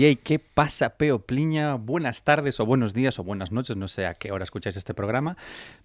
[0.00, 1.74] Hey, ¿qué pasa, Peo Pliña?
[1.74, 4.94] Buenas tardes o buenos días o buenas noches, no sé a qué hora escucháis este
[4.94, 5.36] programa,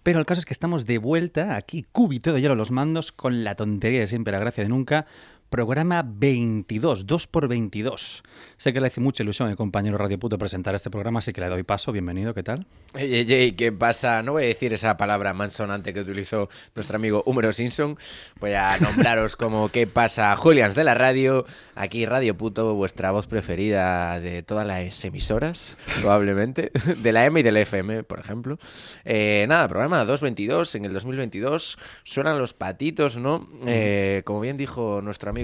[0.04, 3.42] pero el caso es que estamos de vuelta aquí, cúbito de hielo los mandos, con
[3.42, 5.06] la tontería de siempre, la gracia de nunca,
[5.54, 8.24] programa 22, 2 por 22.
[8.56, 11.32] Sé que le hace mucha ilusión a mi compañero Radio Puto presentar este programa, así
[11.32, 11.92] que le doy paso.
[11.92, 12.66] Bienvenido, ¿qué tal?
[12.92, 14.20] Ey, ey, ey, ¿qué pasa?
[14.24, 17.96] No voy a decir esa palabra mansonante que utilizó nuestro amigo Húmero Simpson.
[18.40, 20.34] Voy a nombraros como ¿Qué pasa?
[20.34, 21.46] Julians de la radio.
[21.76, 26.72] Aquí Radio Puto, vuestra voz preferida de todas las emisoras, probablemente.
[26.98, 28.58] De la M y del FM, por ejemplo.
[29.04, 31.78] Eh, nada, programa 222 en el 2022.
[32.04, 33.48] Suenan los patitos, ¿no?
[33.66, 35.43] Eh, como bien dijo nuestro amigo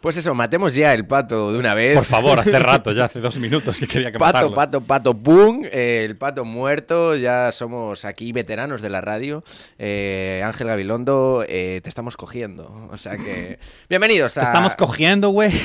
[0.00, 1.94] Pues eso, matemos ya el pato de una vez.
[1.96, 4.54] Por favor, hace rato, ya hace dos minutos que quería que Pato, matarlo.
[4.54, 5.64] pato, pato, pum.
[5.64, 7.16] eh, el pato muerto.
[7.16, 9.42] Ya somos aquí veteranos de la radio.
[9.78, 12.88] Eh, Ángel Gabilondo, eh, te estamos cogiendo.
[12.92, 13.58] O sea que.
[13.88, 14.42] Bienvenidos a.
[14.42, 15.50] Te estamos cogiendo, güey.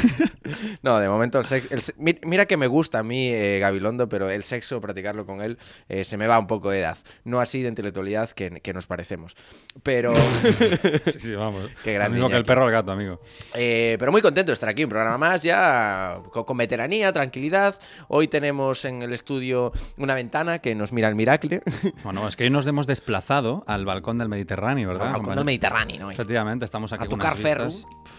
[0.81, 1.69] No, de momento el sexo.
[1.71, 5.25] el se- mi- mira que me gusta a mí eh, Gabilondo, pero el sexo, practicarlo
[5.25, 5.57] con él,
[5.87, 6.97] eh, se me va un poco de edad.
[7.23, 9.35] No así de intelectualidad que, que nos parecemos.
[9.83, 10.13] Pero.
[11.05, 11.69] sí, sí, vamos.
[11.83, 13.21] Qué grande, Lo mismo que el perro el gato, amigo.
[13.53, 17.79] Pero muy contento de estar aquí, un programa más ya con, con veteranía, tranquilidad.
[18.07, 21.61] Hoy tenemos en el estudio una ventana que nos mira el Miracle.
[22.03, 25.07] Bueno, es que hoy nos hemos desplazado al balcón del Mediterráneo, ¿verdad?
[25.07, 26.11] Al balcón del Mediterráneo, ¿no?
[26.11, 27.69] Efectivamente, estamos aquí A tocar ferro.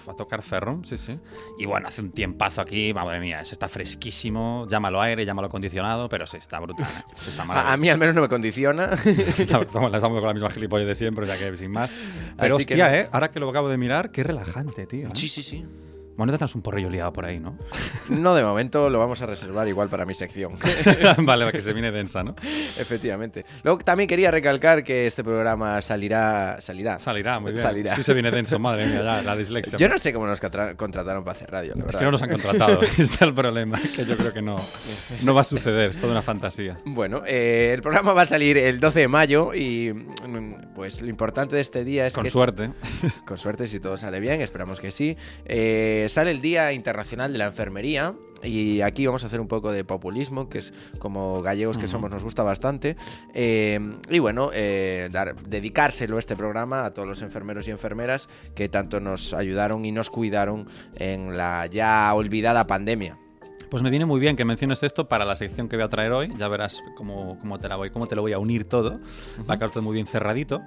[0.09, 1.19] a tocar ferro, sí, sí.
[1.59, 6.09] Y bueno, hace un tiempazo aquí, madre mía, se está fresquísimo, llámalo aire, llámalo acondicionado,
[6.09, 6.87] pero sí, está brutal.
[6.87, 7.15] ¿eh?
[7.29, 8.91] Está A, a mí al menos no me condiciona.
[9.39, 11.91] Estamos estamos con la misma gilipollez de siempre, o sea que sin más.
[12.39, 12.95] Pero Así que hostia, no.
[12.95, 13.09] ¿eh?
[13.13, 15.09] Ahora que lo acabo de mirar, qué relajante, tío.
[15.09, 15.13] ¿eh?
[15.15, 15.65] sí, sí, sí.
[16.17, 17.57] Bueno, no te das un porrillo liado por ahí, ¿no?
[18.09, 20.55] No, de momento lo vamos a reservar igual para mi sección.
[21.19, 22.35] vale, para que se viene densa, ¿no?
[22.79, 23.45] Efectivamente.
[23.63, 26.61] Luego también quería recalcar que este programa salirá.
[26.61, 26.99] Salirá.
[26.99, 27.63] Salirá, muy bien.
[27.63, 27.95] Salirá.
[27.97, 29.79] Sí se viene denso, madre mía, ya, la dislexia.
[29.79, 31.99] Yo no sé cómo nos contra- contrataron para hacer radio, la Es verdad.
[32.01, 34.57] que no nos han contratado, este es el problema, que yo creo que no,
[35.23, 36.79] no va a suceder, es toda una fantasía.
[36.85, 41.09] Bueno, eh, el programa va a salir el 12 de mayo y mm, pues lo
[41.09, 42.31] importante de este día es Con que...
[42.31, 42.71] suerte.
[43.27, 45.17] Con suerte, si todo sale bien, esperamos que sí.
[45.45, 48.15] Eh, sale el Día Internacional de la Enfermería.
[48.43, 52.11] Y aquí vamos a hacer un poco de populismo, que es como gallegos que somos,
[52.11, 52.97] nos gusta bastante.
[53.35, 53.79] Eh,
[54.11, 58.99] y bueno, eh, dar, dedicárselo este programa a todos los enfermeros y enfermeras que tanto
[58.99, 63.17] nos ayudaron y nos cuidaron en la ya olvidada pandemia.
[63.73, 66.13] Pues me viene muy bien que menciones esto para la sección que voy a traer
[66.13, 66.31] hoy.
[66.37, 69.01] Ya verás cómo, cómo te la voy, cómo te lo voy a unir todo.
[69.49, 70.61] Va a quedar todo muy bien cerradito.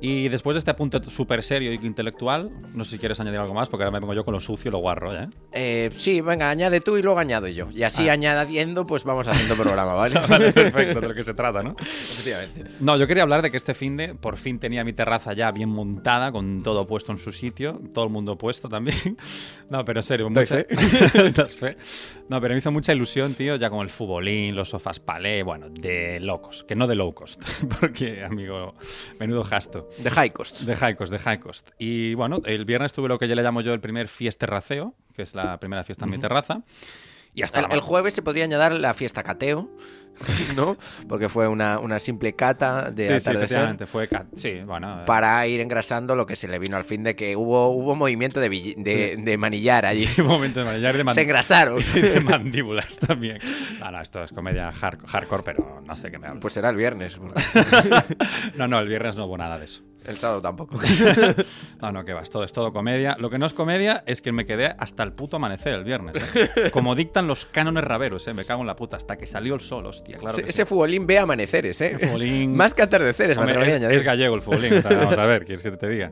[0.00, 3.52] Y después de este apunte súper serio y intelectual, no sé si quieres añadir algo
[3.54, 5.28] más, porque ahora me pongo yo con lo sucio y lo guarro, ¿eh?
[5.52, 7.68] Eh, sí, venga, añade tú y luego añado yo.
[7.72, 8.12] Y así Ah.
[8.12, 10.20] añadiendo, pues vamos haciendo programa, ¿vale?
[10.28, 11.74] Vale, perfecto, de lo que se trata, ¿no?
[11.80, 12.64] Efectivamente.
[12.80, 15.50] No, yo quería hablar de que este fin de por fin tenía mi terraza ya
[15.50, 19.16] bien montada, con todo puesto en su sitio, todo el mundo puesto también.
[19.70, 20.46] No, pero en serio, mucha...
[20.46, 20.64] fe.
[21.48, 21.76] Fe.
[22.28, 25.70] No, pero me hizo mucha ilusión, tío, ya con el futbolín, los sofás palé, bueno,
[25.70, 27.42] de locos, que no de low cost,
[27.80, 28.74] porque, amigo,
[29.18, 29.88] menudo gasto.
[29.98, 30.60] De high cost.
[30.60, 31.70] De high cost, de high cost.
[31.78, 35.22] Y bueno, el viernes tuve lo que yo le llamo yo el primer fiesterraceo, que
[35.22, 36.62] es la primera fiesta en mi terraza.
[37.38, 39.70] Y hasta El, el jueves se podría añadir la fiesta cateo,
[40.56, 40.76] ¿no?
[41.08, 44.08] Porque fue una, una simple cata de Sí, sí, efectivamente, fue...
[44.08, 45.04] ca- Sí, bueno...
[45.06, 48.40] para ir engrasando lo que se le vino al fin de que hubo, hubo movimiento
[48.40, 49.22] de, de, Sí.
[49.22, 50.08] de manillar allí.
[50.18, 51.78] Un momento de manillar de, Se engrasaron.
[51.94, 53.38] y de mandíbulas también.
[53.78, 56.40] No, no, esto es comedia hard- hardcore, pero no sé qué me hablo.
[56.40, 57.40] Pues será el viernes, porque
[58.56, 59.82] no, no, el viernes no hubo nada de eso.
[60.04, 60.76] El sábado tampoco.
[61.80, 63.16] No, no, que va, todo es todo comedia.
[63.20, 66.16] Lo que no es comedia es que me quedé hasta el puto amanecer el viernes.
[66.34, 66.70] ¿eh?
[66.72, 68.34] Como dictan los cánones raveros, ¿eh?
[68.34, 70.62] Me cago en la puta, hasta que salió el sol, hostia, claro ese, que ese
[70.62, 70.68] sí.
[70.68, 71.96] futbolín ve amaneceres, ¿eh?
[72.00, 75.44] Futbolín- Más que atardeceres, Hombre, es, es gallego el futbolín, o sea, vamos a ver,
[75.46, 76.10] ¿quieres que te diga?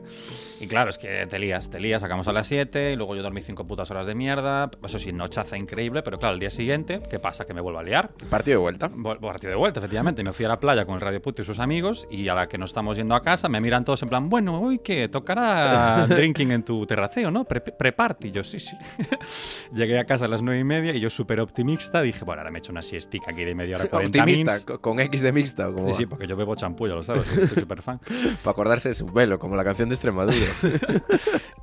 [0.61, 3.21] Y claro, es que te lías, te lías, sacamos a las 7, y luego yo
[3.21, 7.01] dormí 5 putas horas de mierda, eso sí, nochaza increíble, pero claro, el día siguiente,
[7.11, 7.45] ¿qué pasa?
[7.45, 8.09] Que me vuelvo a liar.
[8.29, 8.89] Partido de vuelta.
[8.89, 10.23] Vol- Partido de vuelta, efectivamente.
[10.23, 12.47] Me fui a la playa con el Radio Puto y sus amigos y a la
[12.47, 16.05] que nos estamos yendo a casa me miran todos en plan, bueno, hoy que tocará
[16.09, 17.45] drinking en tu terraceo, ¿no?
[17.45, 18.31] Pre Pre-party.
[18.31, 18.75] Yo, sí, sí.
[19.73, 22.51] Llegué a casa a las nueve y media y yo súper optimista dije, bueno, ahora
[22.51, 24.65] me he hecho una siestica aquí de media hora, 40 Optimista, mins.
[24.81, 25.97] con X de mixta o como Sí, va?
[25.99, 27.99] sí, porque yo bebo champú, ya lo sabes, soy súper fan.
[28.43, 30.35] Para acordarse de su pelo, como la canción de Extremadura.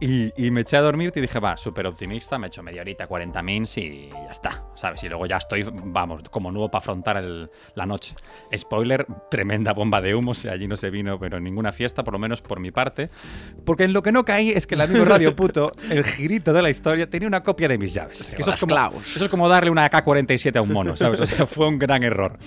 [0.00, 2.80] Y, y me eché a dormir y dije, va, súper optimista, me he hecho media
[2.82, 5.02] horita, 40 mins y ya está, ¿sabes?
[5.04, 8.14] Y luego ya estoy, vamos, como nuevo para afrontar el- la noche.
[8.56, 12.40] Spoiler, tremenda bomba de humo, allí no se vino, pero ninguna fiesta, por lo menos
[12.42, 13.10] por mi parte.
[13.64, 16.62] Porque en lo que no caí es que el amigo Radio Puto, el girito de
[16.62, 18.32] la historia, tenía una copia de mis llaves.
[18.36, 21.20] Que eso, a es como, eso es como darle una AK-47 a un mono, ¿sabes?
[21.20, 22.38] O sea, fue un gran error.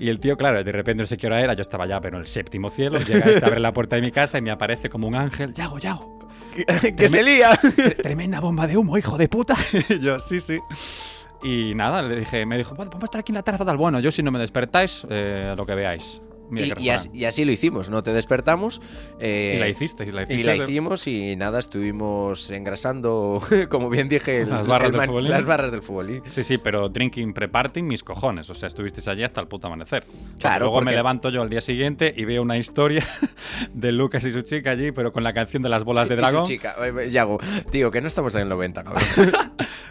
[0.00, 2.16] Y el tío, claro, de repente no sé qué hora era, yo estaba ya, pero
[2.16, 4.88] en el séptimo cielo, llega este, abre la puerta de mi casa y me aparece
[4.90, 6.28] como un ángel, Yago, Yago,
[6.96, 7.52] que se lía.
[7.62, 9.54] Tre- tremenda bomba de humo, hijo de puta.
[9.88, 10.58] Y yo, sí, sí.
[11.44, 13.76] Y nada, le dije, me dijo, "Bueno, vamos a estar aquí en la terraza tal.
[13.76, 16.20] Bueno, yo si no me despertáis, eh, lo que veáis.
[16.50, 18.80] Mira Y, y así, y lo hicimos, no te despertamos.
[19.18, 20.46] eh, Y la hicisteis, la Y hicisteis.
[20.46, 25.28] la hicimos y nada, estuvimos engrasando, como bien dije, el- Las barras el del man-
[25.30, 26.22] las barras del futbolín.
[26.30, 28.50] Sí, sí, pero drinking pre-party, mis cojones.
[28.50, 30.04] O sea, estuvisteis allí hasta el puto amanecer.
[30.38, 33.06] Claro, Luego me levanto yo al día siguiente y veo una historia
[33.72, 36.18] de Lucas y su chica allí, pero con la canción de las bolas de Y
[36.18, 36.44] su dragón.
[36.46, 37.38] chica, eh, Yago,
[37.70, 39.02] tío, que no estamos en el 90, cabrón.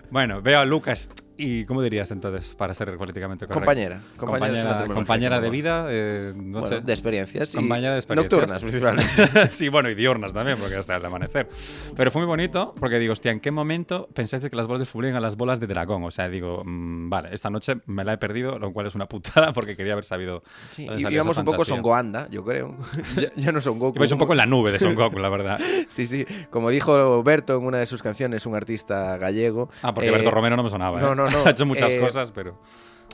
[0.09, 3.59] Bueno, veo a Lucas y, ¿cómo dirías entonces, para ser políticamente correcto?
[3.65, 6.81] Compañera, compañera Compañera, compañera de vida, eh, no Bueno, sé.
[6.81, 7.55] de experiencias.
[7.55, 8.31] Compañera de experiencias.
[8.39, 9.47] Nocturnas, principalmente.
[9.51, 11.47] sí, bueno, y diurnas también, porque hasta el amanecer.
[11.95, 14.85] Pero fue muy bonito, porque digo, hostia, ¿en qué momento pensaste que las bolas de
[14.85, 16.03] fútbol eran las bolas de dragón?
[16.03, 19.07] O sea, digo, mm, vale, esta noche me la he perdido, lo cual es una
[19.07, 20.43] putada, porque quería haber sabido.
[20.75, 21.75] Sí, y- íbamos un poco fantasía.
[21.75, 22.77] Son Goanda, yo creo.
[23.17, 23.97] ya, ya no Son Goku.
[23.97, 25.59] Ibais un poco en la nube de Son Goku, la verdad.
[25.89, 26.25] Sí, sí.
[26.49, 29.69] Como dijo Berto en una de sus canciones, un artista gallego.
[29.81, 31.01] Ah, porque eh, Berto Romero no me sonaba, ¿eh?
[31.01, 32.57] no, no, no, ha hecho muchas eh, cosas, pero.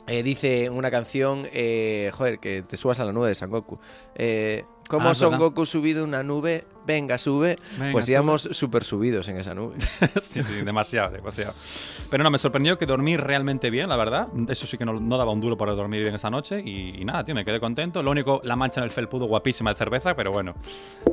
[0.06, 3.78] eh, dice una canción, eh, joder, que te subas a la nube de San Goku.
[4.14, 5.46] Eh, como Ah, Son verdad.
[5.46, 7.56] Goku subido una nube, venga, sube.
[7.78, 9.76] Venga, pues íbamos súper subidos en esa nube.
[10.20, 11.54] sí, sí, demasiado, demasiado.
[12.10, 14.26] Pero no, me sorprendió que dormí realmente bien, la verdad.
[14.48, 16.60] Eso sí que no, no daba un duro para dormir bien esa noche.
[16.64, 18.02] Y, y nada, tío, me quedé contento.
[18.02, 20.54] Lo único, la mancha en el felpudo guapísima de cerveza, pero bueno.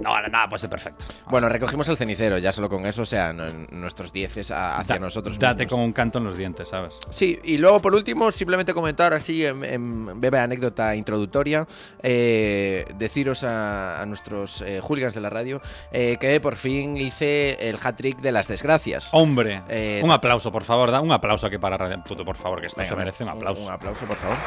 [0.02, 1.06] No, nada, pues es perfecto.
[1.30, 5.38] Bueno, recogimos el cenicero, ya solo con eso, o sea, nuestros dieces hacia Da- nosotros
[5.38, 5.72] Date mismos.
[5.72, 6.96] como un canto en los dientes, ¿sabes?
[7.12, 11.68] Sí, y luego por último, simplemente comentar así en, en breve anécdota introductoria,
[12.02, 15.62] eh, deciros a, a nuestros eh, hooligans de la radio
[15.92, 19.10] eh, que por fin hice el hat-trick de las desgracias.
[19.14, 20.92] Hombre, Eh, un aplauso, por favor.
[20.92, 23.30] Da un aplauso aquí para Radio Puto, por favor, que esto Venga, se merece un
[23.30, 23.64] aplauso.
[23.64, 24.38] Un, aplauso, por favor.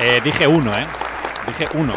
[0.00, 0.86] Eh, dije uno, ¿eh?
[1.46, 1.94] Dije uno.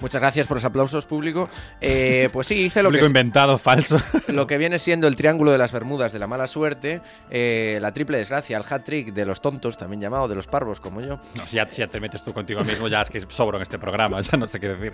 [0.00, 1.48] Muchas gracias por los aplausos, público.
[1.80, 3.98] Eh, pues sí, hice lo Público que, inventado, falso.
[4.28, 7.00] lo que viene siendo el triángulo de las Bermudas de la mala suerte,
[7.30, 11.00] eh, la triple desgracia, el hat-trick de los tontos, también llamado de los parvos como
[11.00, 11.18] yo.
[11.34, 13.62] No, si ya, si ya te metes tú contigo mismo, ya es que sobro en
[13.62, 14.92] este programa, ya no sé qué decir.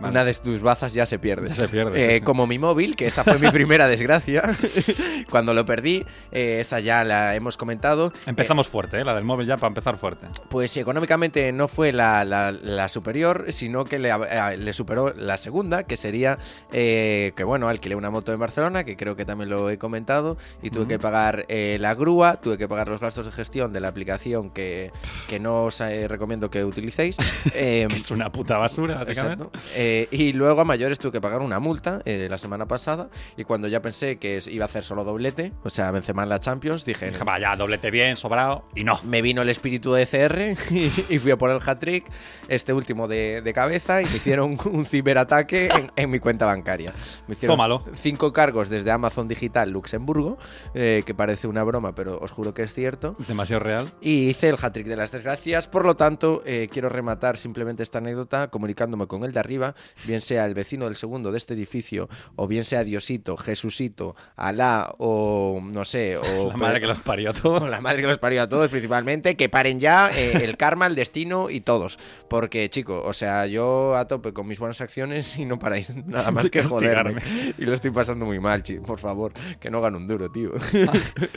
[0.00, 0.10] Vale.
[0.12, 1.48] Una de tus bazas ya se pierde.
[1.48, 2.24] Ya se pierde, Eh, sí, sí.
[2.24, 4.42] Como mi móvil, que esa fue mi primera desgracia.
[5.30, 8.12] Cuando lo perdí, esa ya la hemos comentado.
[8.26, 9.04] Empezamos fuerte, ¿eh?
[9.04, 10.26] La del móvil ya para empezar fuerte.
[10.48, 15.36] Pues económicamente no fue la, la- la superior, sino que le, eh, le superó la
[15.36, 16.38] segunda, que sería
[16.72, 20.36] eh, que, bueno, alquilé una moto en Barcelona, que creo que también lo he comentado,
[20.62, 23.80] y tuve que pagar eh, la grúa, tuve que pagar los gastos de gestión de
[23.80, 24.92] la aplicación que,
[25.28, 27.16] que no os eh, recomiendo que utilicéis.
[27.52, 29.46] Eh, es una puta basura, básicamente.
[29.74, 33.66] Eh, y luego a mayores tuve que pagar una multa la semana pasada y cuando
[33.66, 37.10] ya pensé que iba a hacer solo doblete, o sea, Benzema en la Champions, dije,
[37.24, 39.00] vaya, doblete bien, sobrado, y no.
[39.04, 42.04] me vino el espíritu de CR y, y fui a por el hat-trick,
[42.48, 46.92] este último de, de cabeza, y hicieron un ciberataque en, en mi cuenta bancaria.
[47.26, 47.84] Me hicieron Tómalo.
[47.94, 50.38] cinco cargos desde Amazon Digital Luxemburgo,
[50.74, 53.16] eh, que parece una broma, pero os juro que es cierto.
[53.26, 53.88] Demasiado real.
[54.00, 55.68] Y hice el hat-trick de las desgracias.
[55.68, 59.74] Por lo tanto, eh, quiero rematar simplemente esta anécdota comunicándome con el de arriba,
[60.06, 64.94] bien sea el vecino del segundo de este edificio, o bien sea Diosito, Jesucito, Alá,
[64.98, 67.70] o no sé, o La madre que los parió a todos.
[67.70, 70.94] la madre que los parió a todos, principalmente, que paren ya eh, el karma, el
[70.94, 71.98] destino y todos.
[72.28, 76.30] Porque, chico, o sea, yo a tope con mis buenas acciones y no paráis nada
[76.32, 77.22] más que joderme.
[77.56, 78.78] Y lo estoy pasando muy mal, chi.
[78.78, 80.50] Por favor, que no gane un duro, tío.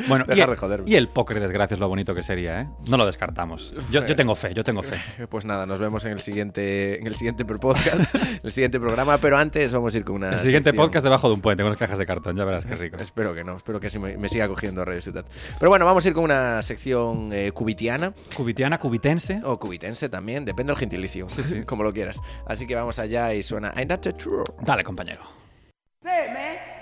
[0.07, 0.89] Bueno, y Dejar de joderme.
[0.89, 2.67] y el póker de desgracia es lo bonito que sería, ¿eh?
[2.87, 3.73] No lo descartamos.
[3.91, 4.97] Yo, yo tengo fe, yo tengo fe.
[5.29, 9.37] Pues nada, nos vemos en el siguiente, en el siguiente podcast, el siguiente programa, pero
[9.37, 10.33] antes vamos a ir con una.
[10.33, 10.85] El siguiente sección.
[10.87, 12.97] podcast debajo de un puente con las cajas de cartón, ya verás qué rico.
[12.97, 15.25] Espero que no, espero que sí me, me siga cogiendo Radio Ciudad.
[15.59, 19.41] Pero bueno, vamos a ir con una sección eh, cubitiana Cubitiana, cubitense.
[19.43, 21.61] o cubitense también, depende del gentilicio, Sí, sí.
[21.63, 22.17] como lo quieras.
[22.47, 24.43] Así que vamos allá y suena I'm not a true.
[24.61, 25.21] Dale, compañero.
[26.01, 26.72] Say it, man.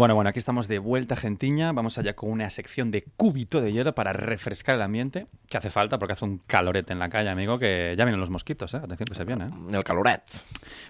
[0.00, 1.72] Bueno, bueno, aquí estamos de vuelta, gentiña.
[1.72, 5.68] Vamos allá con una sección de cúbito de hielo para refrescar el ambiente, que hace
[5.68, 8.78] falta porque hace un calorete en la calle, amigo, que ya vienen los mosquitos, ¿eh?
[8.78, 9.50] Atención que se viene, ¿eh?
[9.72, 10.22] El caloret.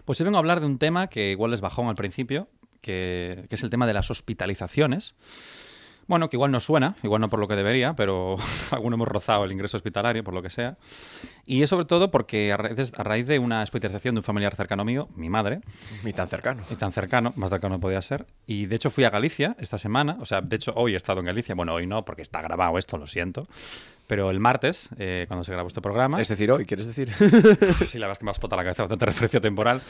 [0.04, 2.46] Pues hoy vengo a hablar de un tema que igual les bajón al principio,
[2.80, 5.16] que, que es el tema de las hospitalizaciones.
[6.10, 8.36] Bueno, que igual no suena, igual no por lo que debería, pero
[8.72, 10.76] algunos hemos rozado el ingreso hospitalario, por lo que sea.
[11.46, 14.56] Y es sobre todo porque a raíz, a raíz de una hospitalización de un familiar
[14.56, 15.60] cercano mío, mi madre,
[16.02, 16.64] Ni tan cercano.
[16.68, 18.26] y tan cercano, más cercano no podía ser.
[18.44, 21.20] Y de hecho fui a Galicia esta semana, o sea, de hecho hoy he estado
[21.20, 23.46] en Galicia, bueno, hoy no, porque está grabado esto, lo siento.
[24.10, 27.14] Pero el martes, eh, cuando se grabó este programa, Es decir, hoy, ¿quieres decir?
[27.86, 29.80] sí, la verdad es que me ha explotado la cabeza bastante referencia temporal.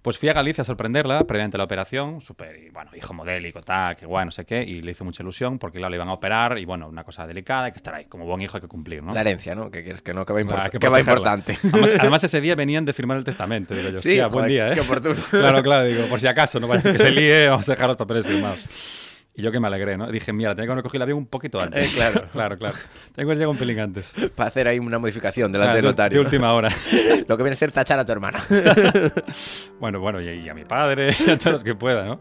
[0.00, 4.06] Pues fui a Galicia a sorprenderla previamente la operación, súper, bueno, hijo modélico, tal, que
[4.06, 6.56] guay, no sé qué, y le hizo mucha ilusión porque, claro, le iban a operar
[6.58, 9.02] y, bueno, una cosa delicada, hay que estar ahí, como buen hijo hay que cumplir,
[9.02, 9.12] ¿no?
[9.12, 9.72] La herencia, ¿no?
[9.72, 11.58] Que quieres que no, que va, import- Ah, que que va importante.
[11.72, 13.98] Además, además, ese día venían de firmar el testamento, digo yo.
[13.98, 14.74] Sí, buen joder, día, ¿eh?
[14.74, 15.16] qué oportuno.
[15.30, 17.72] claro, claro, digo, por si acaso, no vaya a ser que se líe, vamos a
[17.72, 18.60] dejar los papeles firmados.
[19.36, 20.06] Y yo que me alegré, ¿no?
[20.12, 21.92] Dije, mira, tenía que haber cogido el avión un poquito antes.
[21.92, 22.28] Eh, claro.
[22.32, 22.76] claro, claro.
[22.76, 24.14] Tengo que haber llegado un pelín antes.
[24.36, 26.18] Para hacer ahí una modificación delante del de- notario.
[26.20, 26.68] De última hora.
[27.26, 28.38] Lo que viene a ser tachar a tu hermana.
[29.80, 32.20] Bueno, bueno, y, y a mi padre, a todos los que pueda, ¿no?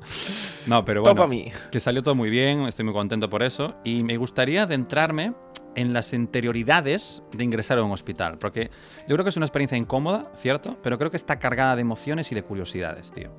[0.65, 1.51] No, pero bueno, Topa a mí.
[1.71, 5.33] que salió todo muy bien, estoy muy contento por eso, y me gustaría adentrarme
[5.75, 8.69] en las interioridades de ingresar a un hospital, porque
[9.07, 10.77] yo creo que es una experiencia incómoda, ¿cierto?
[10.83, 13.31] Pero creo que está cargada de emociones y de curiosidades, tío.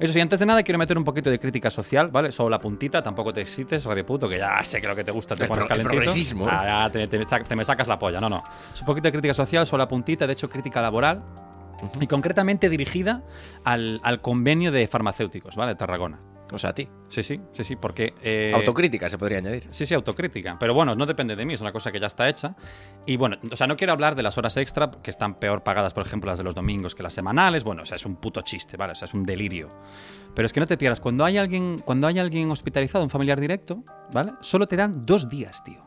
[0.00, 2.32] Eso sí, antes de nada quiero meter un poquito de crítica social, ¿vale?
[2.32, 5.10] Solo la puntita, tampoco te excites, radio puto, que ya sé que lo que te
[5.12, 6.02] gusta te El pones pro- el calentito.
[6.04, 6.52] progresismo, ¿eh?
[6.52, 8.42] Ah, ya te, te- te me sacas la polla, no, no.
[8.74, 11.22] Es un poquito de crítica social, solo la puntita, de hecho crítica laboral,
[12.00, 13.22] y concretamente dirigida
[13.64, 15.72] al, al convenio de farmacéuticos, ¿vale?
[15.72, 16.18] De Tarragona.
[16.52, 16.88] O sea, a ti.
[17.08, 18.14] Sí, sí, sí, sí, porque...
[18.22, 19.66] eh, Autocrítica se podría añadir.
[19.70, 20.56] Sí, sí, autocrítica.
[20.60, 22.54] Pero bueno, no depende de mí, es una cosa que ya está hecha.
[23.04, 25.92] Y bueno, o sea, no quiero hablar de las horas extra, que están peor pagadas,
[25.92, 27.64] por ejemplo, las de los domingos que las semanales.
[27.64, 28.92] Bueno, o sea, es un puto chiste, ¿vale?
[28.92, 29.68] O sea, es un delirio.
[30.34, 33.40] Pero es que no te pierdas, cuando hay alguien, cuando hay alguien hospitalizado, un familiar
[33.40, 34.32] directo, ¿vale?
[34.40, 35.82] Solo te dan dos días, tío.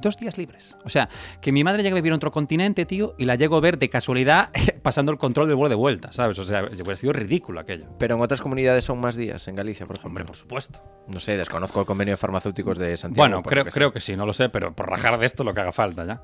[0.00, 0.76] Dos días libres.
[0.84, 1.08] O sea,
[1.40, 3.78] que mi madre llegue a vivir en otro continente, tío, y la llego a ver
[3.78, 4.50] de casualidad
[4.82, 6.38] pasando el control del vuelo de vuelta, ¿sabes?
[6.38, 7.86] O sea, hubiera sido ridículo aquello.
[7.98, 10.08] Pero en otras comunidades son más días, en Galicia, por ejemplo.
[10.10, 10.80] Hombre, por supuesto.
[11.08, 13.28] No sé, desconozco el convenio de farmacéuticos de Santiago.
[13.28, 15.52] Bueno, creo, que creo que sí, no lo sé, pero por rajar de esto lo
[15.54, 16.22] que haga falta ya.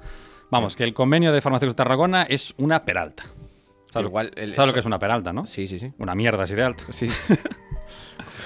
[0.50, 3.24] Vamos, que el convenio de farmacéuticos de Tarragona es una peralta.
[3.92, 5.46] ¿Sabes, Igual el- ¿sabes lo que es una peralta, no?
[5.46, 5.90] Sí, sí, sí.
[5.98, 6.84] Una mierda así de alta.
[6.90, 7.08] Sí.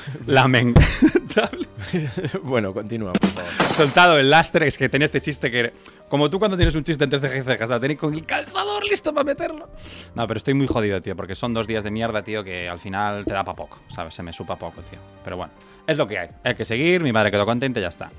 [0.26, 1.68] Lamentable.
[2.42, 3.50] bueno, continúa, por favor.
[3.74, 5.72] Soltado el lastre, es que tenía este chiste que...
[6.08, 9.12] Como tú cuando tienes un chiste entre cejas y cejas, tenéis con el calzador listo
[9.12, 9.68] para meterlo.
[10.14, 12.78] No, pero estoy muy jodido, tío, porque son dos días de mierda, tío, que al
[12.78, 14.14] final te da para poco, ¿sabes?
[14.14, 14.98] Se me supa poco, tío.
[15.22, 15.52] Pero bueno,
[15.86, 16.28] es lo que hay.
[16.44, 18.10] Hay que seguir, mi madre quedó contenta y ya está.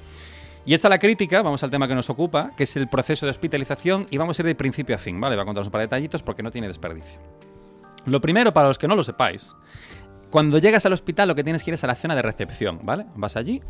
[0.66, 3.32] Y esta la crítica, vamos al tema que nos ocupa, que es el proceso de
[3.32, 5.36] hospitalización, y vamos a ir de principio a fin, ¿vale?
[5.36, 7.20] Voy a contaros un par de detallitos porque no tiene desperdicio.
[8.06, 9.56] Lo primero, para los que no lo sepáis,
[10.30, 12.80] cuando llegas al hospital lo que tienes que ir es a la zona de recepción,
[12.84, 13.06] ¿vale?
[13.16, 13.62] Vas allí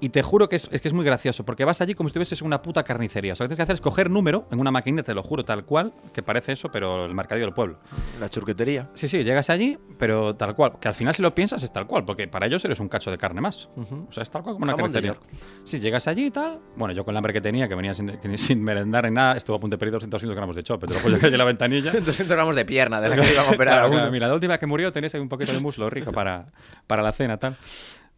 [0.00, 2.12] y te juro que es, es que es muy gracioso, porque vas allí como si
[2.12, 3.34] estuvieses en una puta carnicería.
[3.34, 5.22] O sea, lo que tienes que hacer es coger número en una maquinita, te lo
[5.22, 7.76] juro, tal cual, que parece eso, pero el mercadillo del pueblo.
[8.18, 8.88] La churquetería.
[8.94, 10.72] Sí, sí, llegas allí, pero tal cual.
[10.80, 13.10] Que al final si lo piensas es tal cual, porque para ellos eres un cacho
[13.10, 13.68] de carne más.
[13.76, 15.18] O sea, es tal cual como una Jamón carnicería.
[15.64, 16.58] Sí, llegas allí y tal.
[16.76, 19.36] Bueno, yo con el hambre que tenía, que venía sin, que sin merendar ni nada,
[19.36, 20.86] estuve a punto de pedir 200 gramos de chope.
[20.86, 21.92] Te lo hay en la ventanilla.
[22.00, 23.96] 200 gramos de pierna de la que iban a operar a Claro, uno.
[23.98, 26.46] claro, mira, la última que murió tenías ahí un poquito de muslo rico para,
[26.86, 27.56] para la cena, tal.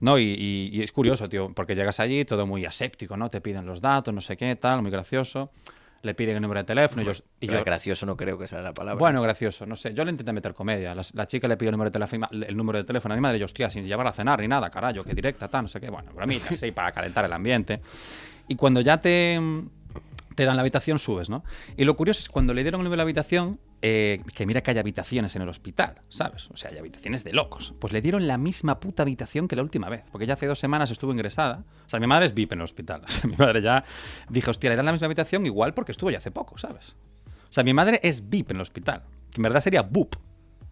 [0.02, 3.30] No, y, y- y es curioso, tío, porque llegas allí, todo muy aséptico, ¿no?
[3.30, 5.50] Te piden los datos, no sé qué, tal, muy gracioso.
[6.02, 7.12] Le piden el número de teléfono y yo...
[7.40, 8.98] Y yo gracioso no creo que sea la palabra.
[8.98, 9.94] bueno, gracioso, no sé.
[9.94, 10.92] Yo le intenté meter comedia.
[10.96, 13.20] La, la chica le pidió el número, de teléfono, el número de teléfono a mi
[13.20, 15.80] madre yo, hostia, sin llevar a cenar ni nada, carajo, que directa, tal, no sé
[15.80, 15.88] qué.
[15.90, 17.80] Bueno, bromitas, sí, para calentar el ambiente.
[18.48, 19.40] Y cuando ya te,
[20.34, 21.44] te dan la habitación, subes, ¿no?
[21.76, 24.62] Y lo curioso es cuando le dieron el número de la habitación, eh, que mira
[24.62, 26.48] que hay habitaciones en el hospital, ¿sabes?
[26.52, 27.74] O sea, hay habitaciones de locos.
[27.80, 30.60] Pues le dieron la misma puta habitación que la última vez, porque ya hace dos
[30.60, 31.64] semanas estuvo ingresada.
[31.84, 33.02] O sea, mi madre es VIP en el hospital.
[33.08, 33.84] O sea, mi madre ya
[34.28, 36.94] dijo, hostia, le dan la misma habitación igual porque estuvo ya hace poco, ¿sabes?
[37.50, 39.02] O sea, mi madre es VIP en el hospital.
[39.36, 40.14] En verdad sería BUP.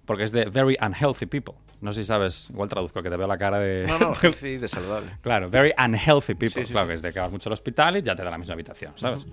[0.07, 1.55] Porque es de Very Unhealthy People.
[1.81, 3.87] No sé si sabes, igual traduzco, que te veo la cara de...
[3.87, 5.13] No, no, sí, de saludable.
[5.23, 6.49] Claro, very unhealthy people.
[6.51, 6.91] Sí, sí, claro, sí.
[6.91, 8.93] que es de que vas mucho al hospital y ya te da la misma habitación,
[8.97, 9.25] ¿sabes?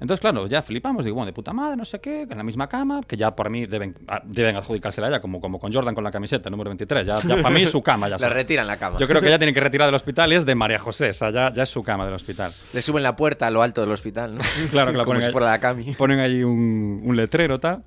[0.00, 2.68] Entonces, claro, ya flipamos, digo, bueno, de puta madre, no sé qué, en la misma
[2.68, 6.02] cama, que ya por mí deben, ah, deben adjudicársela ya, como, como con Jordan con
[6.02, 7.06] la camiseta, número 23.
[7.06, 8.98] Ya, ya para mí es su cama, ya La retiran la cama.
[8.98, 11.12] Yo creo que ya tienen que retirar del hospital y es de María José, o
[11.12, 12.52] sea, ya, ya es su cama del hospital.
[12.72, 14.42] Le suben la puerta a lo alto del hospital, ¿no?
[14.70, 15.94] Claro, que la ponen si fuera la cami.
[15.94, 17.84] Ponen allí un, un letrero, tal.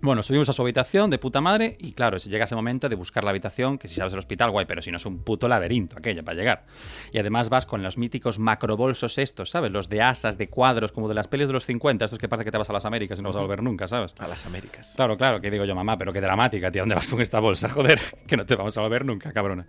[0.00, 2.94] Bueno, subimos a su habitación de puta madre y claro, si llega ese momento de
[2.94, 5.48] buscar la habitación, que si sabes el hospital, guay, pero si no es un puto
[5.48, 6.64] laberinto aquella para llegar.
[7.12, 9.72] Y además vas con los míticos macrobolsos estos, ¿sabes?
[9.72, 12.44] Los de asas, de cuadros, como de las pelis de los 50, estos que parece
[12.44, 14.14] que te vas a las Américas y no vas a volver nunca, ¿sabes?
[14.18, 14.92] A las Américas.
[14.94, 17.68] Claro, claro, que digo yo, mamá, pero qué dramática, tía, ¿dónde vas con esta bolsa?
[17.78, 19.66] Joder, que no te vamos a volver nunca, cabrona.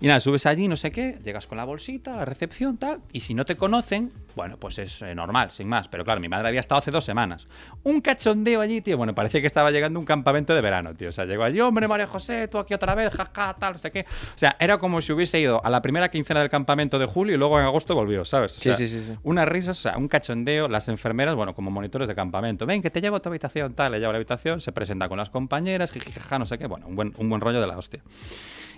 [0.00, 3.20] Y nada, subes allí, no sé qué, llegas con la bolsita, la recepción, tal, y
[3.20, 5.88] si no te conocen, bueno, pues es eh, normal, sin más.
[5.88, 7.48] Pero claro, mi madre había estado hace dos semanas.
[7.82, 11.08] Un cachondeo allí, tío, bueno, parecía que estaba llegando a un campamento de verano, tío.
[11.08, 13.90] O sea, llegó allí, hombre, María José, tú aquí otra vez, jaja, tal, no sé
[13.90, 14.02] qué.
[14.02, 17.34] O sea, era como si hubiese ido a la primera quincena del campamento de julio
[17.34, 18.52] y luego en agosto volvió, ¿sabes?
[18.52, 19.14] O Sí, sea, sí, sí, sí.
[19.24, 22.66] Unas risas, o sea, un cachondeo, las enfermeras, bueno, como monitores de campamento.
[22.66, 25.08] Ven, que te llevo a tu habitación, tal, le llevo a la habitación, se presenta
[25.08, 27.76] con las compañeras, jijijaja, no sé qué, bueno, un buen, un buen rollo de la
[27.76, 28.00] hostia.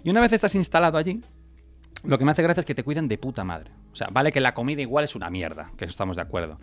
[0.04, 1.22] Y una vez estás instalado allí,
[2.04, 3.70] lo que me hace gracia es que te cuidan de puta madre.
[3.92, 6.58] O sea, vale que la comida igual es una mierda, que eso estamos de acuerdo.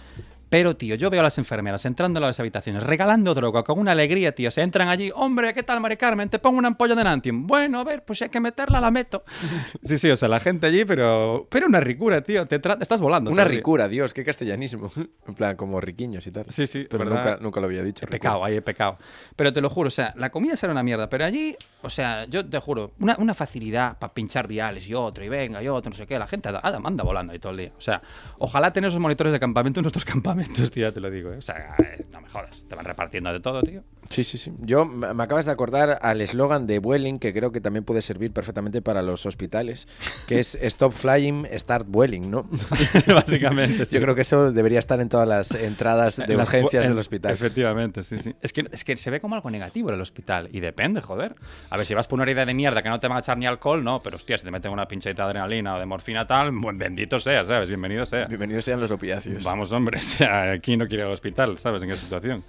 [0.50, 3.92] Pero, tío, yo veo a las enfermeras entrando a las habitaciones, regalando droga con una
[3.92, 4.50] alegría, tío.
[4.50, 6.30] Se entran allí, hombre, ¿qué tal, Mari Carmen?
[6.30, 7.46] Te pongo una ampolla de Nantium.
[7.46, 9.26] Bueno, a ver, pues si hay que meterla, la meto.
[9.84, 12.46] Sí, sí, o sea, la gente allí, pero, pero una ricura, tío.
[12.48, 13.30] Te, tra- estás volando.
[13.30, 14.90] Una ricura, Dios, qué castellanismo.
[15.28, 16.46] En plan, como riquiños y tal.
[16.48, 17.26] Sí, sí, Pero ¿verdad?
[17.32, 18.06] nunca, nunca lo había dicho.
[18.06, 18.98] He pecado, ahí he pecado.
[19.36, 22.24] Pero te lo juro, o sea, la comida será una mierda, pero allí, o sea,
[22.24, 25.90] yo te juro, una, una facilidad para pinchar diales y otro, y venga, y otro,
[25.90, 27.72] no sé qué, la gente anda, anda volando ahí todo el día.
[27.78, 28.02] O sea,
[28.40, 31.38] ojalá tener esos monitores de campamento en nuestros campamentos, tío, te lo digo, ¿eh?
[31.38, 33.84] O sea, eh, no me jodas, te van repartiendo de todo, tío.
[34.10, 34.54] Sí, sí, sí.
[34.62, 38.32] Yo me acabas de acordar al eslogan de Vueling, que creo que también puede servir
[38.32, 39.88] perfectamente para los hospitales,
[40.28, 42.50] que es Stop Flying, Start Vueling, ¿no?
[43.08, 43.96] Básicamente, sí.
[43.96, 46.92] Yo creo que eso debería estar en todas las entradas de En urgencias pu- del
[46.94, 47.34] en- hospital.
[47.34, 48.34] Efectivamente, sí, sí.
[48.42, 50.50] Es que, es que se ve como algo negativo en el hospital.
[50.52, 51.36] Y depende, joder.
[51.70, 53.38] A ver, si vas por una herida de mierda que no te van a echar
[53.38, 54.02] ni alcohol, no.
[54.02, 57.07] Pero hostia, si te meten una pinchadita de adrenalina o de morfina tal, buen bendito
[57.16, 57.70] sea, ¿sabes?
[57.70, 58.26] Bienvenido sea.
[58.26, 59.44] Bienvenidos sean los opiáceos.
[59.44, 61.82] Vamos, hombre, o sea, aquí no quiere ir al hospital, ¿sabes?
[61.84, 62.44] En esa situación.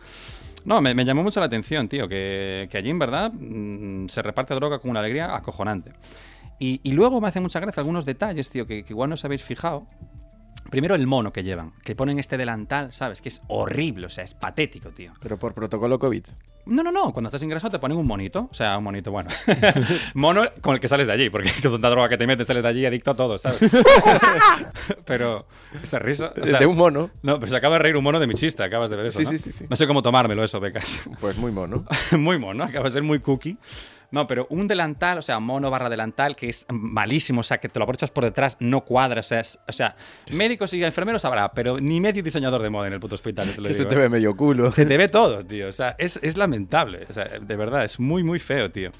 [0.65, 4.21] No, me, me llamó mucho la atención, tío, que, que allí en verdad mm, se
[4.21, 5.93] reparte droga con una alegría acojonante.
[6.59, 9.25] Y, y luego me hace mucha gracia algunos detalles, tío, que, que igual no os
[9.25, 9.87] habéis fijado.
[10.71, 13.21] Primero el mono que llevan, que ponen este delantal, ¿sabes?
[13.23, 15.13] Que es horrible, o sea, es patético, tío.
[15.21, 16.25] Pero por protocolo COVID.
[16.67, 19.31] No, no, no, cuando estás ingresado te ponen un monito, o sea, un monito, bueno.
[20.15, 22.69] Mono con el que sales de allí, porque tanta droga que te metes sales de
[22.69, 23.59] allí adicto a todo, ¿sabes?
[25.07, 25.47] pero
[25.83, 26.35] esa risa...
[26.39, 27.11] o sea, de un mono.
[27.23, 29.19] no, pero se acaba de reír un mono de mi chiste, acabas de ver eso,
[29.21, 29.31] Sí, ¿no?
[29.31, 29.65] sí, sí, sí.
[29.71, 31.01] No sé cómo tomármelo eso, becas.
[31.21, 31.87] Pues muy mono.
[32.13, 33.57] muy mono, acaba de ser muy cookie.
[34.11, 37.69] No, pero un delantal, o sea, mono barra delantal, que es malísimo, o sea, que
[37.69, 39.97] te lo aprovechas por detrás, no cuadra, o sea, es- o sea
[40.35, 43.61] médicos y enfermeros habrá, pero ni medio diseñador de moda en el puto hospital, te
[43.61, 43.99] lo Que se te ¿eh?
[43.99, 44.73] ve medio culo.
[44.73, 45.69] Se te ve todo, tío.
[45.69, 47.07] O sea, es, es lamentable.
[47.09, 48.91] O sea, de verdad, es muy, muy feo, tío.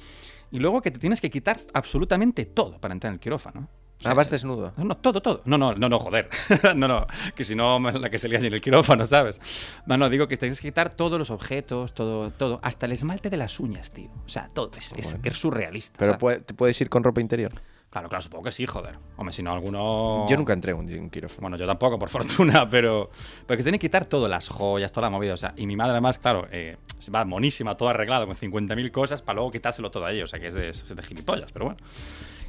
[0.51, 3.69] Y luego que te tienes que quitar absolutamente todo para entrar en el quirófano.
[4.05, 4.73] Ah, vas desnudo.
[4.77, 5.43] no, no, todo, todo.
[5.45, 6.29] No, no, no, no, joder.
[6.77, 9.41] no, no, que si no, la que se lía en el quirófano, ¿sabes?
[9.87, 12.61] No, no, digo que tienes que quitar todos los objetos, todo, todo.
[12.63, 14.09] Hasta el esmalte de las uñas, tío.
[14.25, 14.71] O sea, todo.
[14.79, 15.97] Es, es, es surrealista.
[15.99, 16.21] Pero ¿sabes?
[16.21, 17.53] puede- te puedes ir con ropa interior.
[17.91, 18.99] Claro, claro, supongo que sí, joder.
[19.17, 20.27] Hombre, si no, alguno...
[20.29, 21.41] Yo nunca entré en un, un quirófano.
[21.41, 23.11] Bueno, yo tampoco, por fortuna, pero,
[23.47, 25.33] pero que se tiene que quitar todo, las joyas, toda la movida.
[25.33, 28.91] O sea, y mi madre, además, claro, eh, se va monísima, todo arreglado, con 50.000
[28.91, 30.21] cosas, para luego quitárselo todo ahí.
[30.21, 31.81] O sea, que es de, es de gilipollas, pero bueno.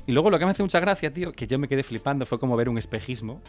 [0.10, 2.40] Y luego lo que me hace mucha gracia, tío, que yo me quedé flipando, fue
[2.40, 3.44] como ver un espejismo.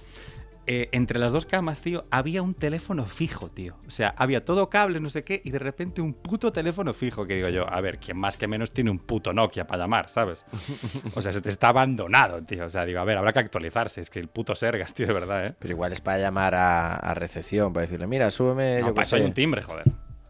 [0.67, 3.77] Eh, entre las dos camas, tío, había un teléfono fijo, tío.
[3.87, 7.27] O sea, había todo cable, no sé qué, y de repente un puto teléfono fijo.
[7.27, 10.11] Que digo yo, a ver, ¿quién más que menos tiene un puto Nokia para llamar,
[10.11, 10.45] ¿sabes?
[11.17, 12.67] O sea, se te está abandonado, tío.
[12.67, 14.03] O sea, digo, a ver, habrá que actualizarse.
[14.03, 15.55] Es que el puto Sergas, tío, de verdad, ¿eh?
[15.59, 19.07] Pero igual es para llamar a, a recepción, para decirle, mira, súbeme, No, yo para
[19.07, 19.85] eso hay un timbre, joder.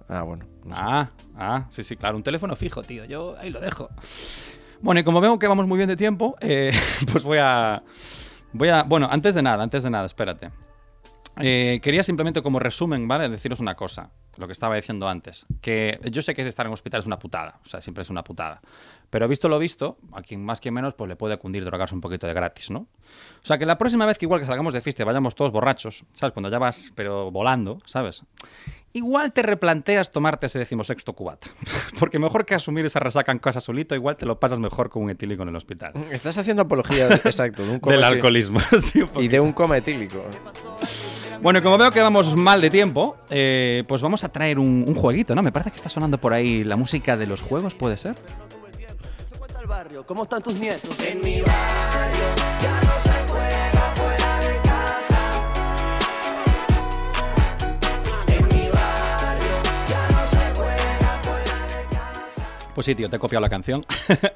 [0.08, 0.44] Ah, bueno.
[0.64, 0.80] no sé.
[0.80, 3.04] Ah, ah, sí, sí, claro, un teléfono fijo, tío.
[3.04, 3.88] Yo ahí lo dejo.
[4.82, 6.72] Bueno, y como veo que vamos muy bien de tiempo, eh,
[7.12, 7.82] pues voy a.
[8.52, 8.82] Voy a.
[8.82, 10.50] Bueno, antes de nada, antes de nada, espérate.
[11.42, 13.28] Eh, quería simplemente como resumen, ¿vale?
[13.28, 15.46] Deciros una cosa, lo que estaba diciendo antes.
[15.60, 18.24] Que yo sé que estar en hospital es una putada, o sea, siempre es una
[18.24, 18.60] putada.
[19.08, 22.00] Pero visto lo visto, a quien más que menos, pues le puede cundir drogarse un
[22.00, 22.80] poquito de gratis, ¿no?
[22.80, 26.04] O sea, que la próxima vez que igual que salgamos de fiesta vayamos todos borrachos,
[26.14, 26.32] ¿sabes?
[26.32, 28.24] Cuando ya vas, pero volando, ¿sabes?
[28.92, 31.46] Igual te replanteas tomarte ese decimosexto cubata.
[31.98, 35.04] Porque mejor que asumir esa resaca en casa solito, igual te lo pasas mejor con
[35.04, 35.92] un etílico en el hospital.
[36.10, 38.60] Estás haciendo apología, exacto, de un coma Del alcoholismo.
[38.82, 40.24] sí, un Y de un coma etílico.
[41.40, 44.94] Bueno, como veo que vamos mal de tiempo, eh, pues vamos a traer un, un
[44.94, 45.42] jueguito, ¿no?
[45.42, 48.16] Me parece que está sonando por ahí la música de los juegos, ¿puede ser?
[49.22, 50.98] Se cuenta el barrio, ¿cómo están tus nietos?
[51.00, 52.89] En mi barrio
[62.80, 63.84] Pues sí, tío, te he copiado la canción.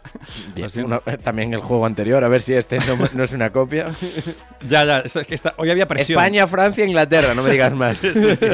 [0.84, 3.86] Una- eh, también el juego anterior, a ver si este no, no es una copia.
[4.68, 6.18] ya, ya, es que está- hoy había presión.
[6.20, 7.96] España, Francia, Inglaterra, no me digas más.
[7.96, 8.46] Sí, sí.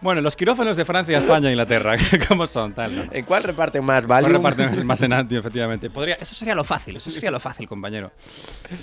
[0.00, 1.96] Bueno, los quirófanos de Francia, España Inglaterra,
[2.28, 2.74] ¿cómo son?
[2.74, 3.04] Tal, ¿no?
[3.10, 4.06] ¿En cuál reparten más?
[4.06, 4.40] ¿Cuál ¿Valium?
[4.40, 5.90] reparte más- más en anti, efectivamente.
[5.90, 8.12] Podría, eso sería lo fácil, eso sería lo fácil, compañero.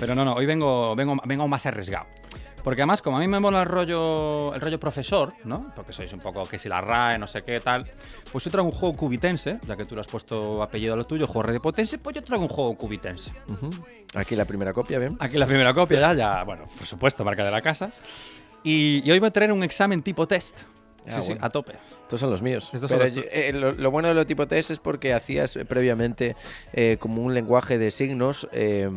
[0.01, 2.07] Pero no, no, hoy vengo, vengo, vengo más arriesgado.
[2.63, 5.71] Porque además, como a mí me mola el rollo, el rollo profesor, ¿no?
[5.75, 7.89] Porque sois un poco que si la RAE, no sé qué, tal.
[8.31, 11.05] Pues yo traigo un juego cubitense, ya que tú le has puesto apellido a lo
[11.05, 13.31] tuyo, juego de potense, pues yo traigo un juego cubitense.
[14.15, 15.17] Aquí la primera copia, ¿bien?
[15.19, 17.91] Aquí la primera copia ya, ya, bueno, por supuesto, marca de la casa.
[18.63, 20.59] Y, y hoy voy a traer un examen tipo test.
[21.07, 21.45] Ah, sí, sí, bueno.
[21.45, 21.73] a tope.
[22.11, 22.65] Estos son los míos.
[22.73, 25.13] Estos son Pero los yo- eh, lo, lo bueno de lo tipo test es porque
[25.13, 26.35] hacías previamente
[26.73, 28.89] eh, como un lenguaje de signos eh,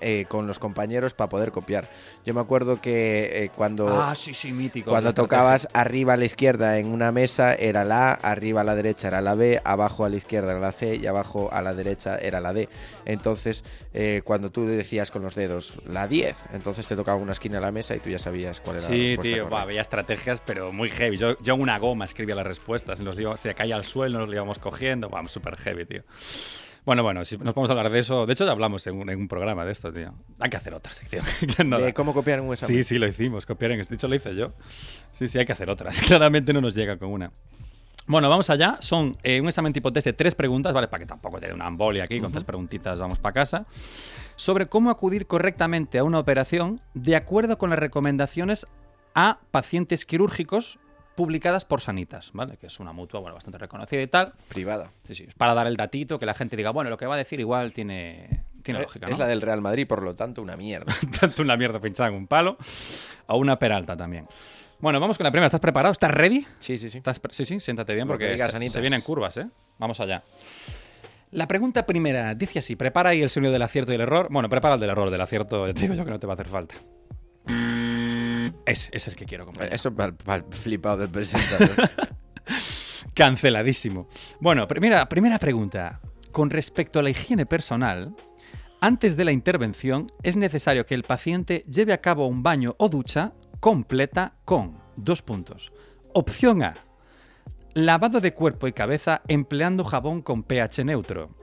[0.00, 1.86] eh, con los compañeros para poder copiar.
[2.24, 3.86] Yo me acuerdo que eh, cuando...
[4.02, 4.90] Ah, sí, sí, mítico.
[4.90, 5.38] Cuando la estrategia.
[5.38, 9.06] tocabas arriba a la izquierda en una mesa era la A, arriba a la derecha
[9.08, 12.16] era la B, abajo a la izquierda era la C y abajo a la derecha
[12.18, 12.68] era la D.
[13.04, 13.62] Entonces,
[13.94, 17.60] eh, cuando tú decías con los dedos la 10, entonces te tocaba una esquina de
[17.60, 20.72] la mesa y tú ya sabías cuál era la Sí, respuesta tío, veía estrategias, pero
[20.72, 21.16] muy heavy.
[21.16, 24.34] Yo, yo una goma escribía las respuestas, nos íbamos- se caía al suelo, nos lo
[24.34, 25.08] íbamos cogiendo.
[25.08, 26.02] Vamos, súper heavy, tío.
[26.84, 28.24] Bueno, bueno, si nos podemos hablar de eso.
[28.26, 30.14] De hecho, ya hablamos en un, en un programa de esto, tío.
[30.38, 31.24] Hay que hacer otra sección.
[31.80, 32.76] De cómo copiar un examen.
[32.76, 34.52] Sí, sí, lo hicimos, copiar en De hecho, lo hice yo.
[35.12, 35.90] Sí, sí, hay que hacer otra.
[36.06, 37.30] Claramente no nos llega con una.
[38.06, 38.78] Bueno, vamos allá.
[38.80, 40.88] Son eh, un examen tipo test de tres preguntas, ¿vale?
[40.88, 43.66] Para que tampoco te dé una embolia aquí, con tres preguntitas vamos para casa.
[44.34, 48.66] Sobre cómo acudir correctamente a una operación de acuerdo con las recomendaciones
[49.14, 50.78] a pacientes quirúrgicos
[51.20, 52.56] publicadas por Sanitas, ¿vale?
[52.56, 54.32] Que es una mutua, bueno, bastante reconocida y tal.
[54.48, 54.90] Privada.
[55.04, 57.14] Sí, sí, es para dar el datito, que la gente diga, bueno, lo que va
[57.16, 59.18] a decir igual tiene, tiene Eh, lógica, Es ¿no?
[59.18, 60.94] la del Real Madrid, por lo tanto, una mierda.
[61.20, 62.56] tanto una mierda pinchada en un palo,
[63.26, 64.26] a una peralta también.
[64.78, 65.44] Bueno, vamos con la primera.
[65.44, 65.92] ¿Estás preparado?
[65.92, 66.46] ¿Estás ready?
[66.58, 66.96] Sí, sí, sí.
[66.98, 69.46] ¿Estás sí, sí, siéntate bien porque se, se vienen curvas, ¿eh?
[69.76, 70.22] Vamos allá.
[71.32, 74.28] La pregunta primera dice así: prepara ahí el sonido del acierto y el error.
[74.30, 76.32] Bueno, prepara el del error, del acierto, ya te digo yo que no te va
[76.32, 76.76] a hacer falta.
[78.66, 79.74] Ese, ese es el que quiero compañero.
[79.74, 81.70] Eso para el flipado del presentador.
[83.14, 84.08] Canceladísimo.
[84.40, 86.00] Bueno, primera, primera pregunta.
[86.32, 88.14] Con respecto a la higiene personal,
[88.80, 92.88] antes de la intervención es necesario que el paciente lleve a cabo un baño o
[92.88, 95.72] ducha completa con dos puntos.
[96.14, 96.74] Opción A.
[97.74, 101.36] Lavado de cuerpo y cabeza empleando jabón con pH neutro.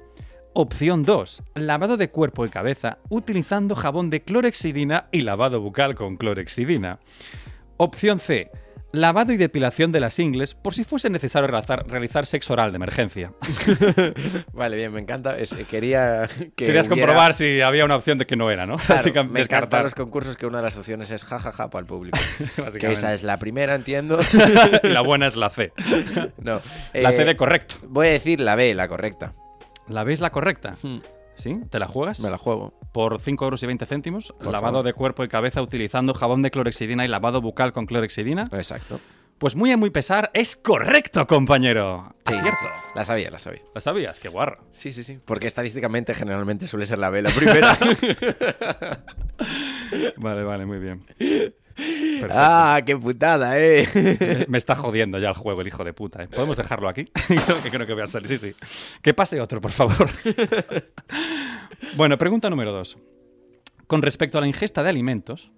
[0.60, 1.44] Opción 2.
[1.54, 6.98] Lavado de cuerpo y cabeza utilizando jabón de clorexidina y lavado bucal con clorexidina.
[7.78, 8.50] Opción C.
[8.92, 12.78] Lavado y depilación de las ingles por si fuese necesario realizar, realizar sexo oral de
[12.78, 13.34] emergencia.
[14.54, 15.38] vale, bien, me encanta.
[15.38, 18.78] Es- quería que Querías hubiera- comprobar si había una opción de que no era, ¿no?
[18.78, 19.84] Claro, Básicamente, me encantan descartar.
[19.84, 22.18] los concursos que una de las opciones es jajaja para el público.
[22.56, 22.94] que Básicamente.
[22.94, 24.18] esa es la primera, entiendo.
[24.82, 25.72] y la buena es la C.
[26.42, 26.62] no.
[26.96, 27.76] La C eh, de correcto.
[27.84, 29.36] Voy a decir la B, la correcta.
[29.88, 30.76] ¿La veis la correcta?
[31.36, 31.60] ¿Sí?
[31.70, 32.20] ¿Te la juegas?
[32.20, 32.74] Me la juego.
[32.92, 34.34] Por 5 euros y 20 céntimos.
[34.40, 34.86] Por lavado favor.
[34.86, 38.50] de cuerpo y cabeza utilizando jabón de clorexidina y lavado bucal con clorexidina.
[38.54, 39.00] Exacto.
[39.38, 42.16] Pues muy a muy pesar, es correcto, compañero.
[42.26, 42.58] Sí, Acierto.
[42.60, 42.68] sí.
[42.96, 43.62] La sabía, la sabía.
[43.76, 44.20] ¿Lo sabías?
[44.20, 44.64] Qué guarro.
[44.72, 45.20] Sí, sí, sí.
[45.24, 47.78] Porque estadísticamente generalmente suele ser la B la primera.
[50.18, 51.06] Vale, vale, muy bien.
[51.78, 52.34] Perfecto.
[52.36, 53.88] ah, qué putada, eh.
[53.94, 56.24] Me- Me está jodiendo ya el juego, el hijo de puta.
[56.24, 56.28] ¿eh?
[56.28, 57.06] ¿Podemos dejarlo aquí?
[57.28, 58.28] creo, que, creo que voy a salir.
[58.28, 58.56] Sí, sí.
[59.02, 60.10] Que pase otro, por favor.
[61.96, 62.98] bueno, pregunta número dos.
[63.88, 65.52] Con respecto a la ingesta de alimentos.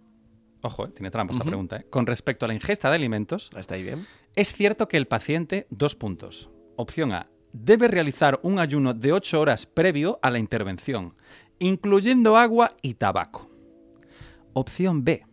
[0.61, 1.77] Ojo, eh, tiene trampa esta pregunta.
[1.77, 1.85] ¿eh?
[1.89, 4.05] Con respecto a la ingesta de alimentos, ¿Está ahí bien?
[4.35, 5.67] es cierto que el paciente.
[5.69, 6.49] Dos puntos.
[6.75, 7.27] Opción A.
[7.53, 11.15] Debe realizar un ayuno de 8 horas previo a la intervención,
[11.57, 13.49] incluyendo agua y tabaco.
[14.53, 15.25] Opción B.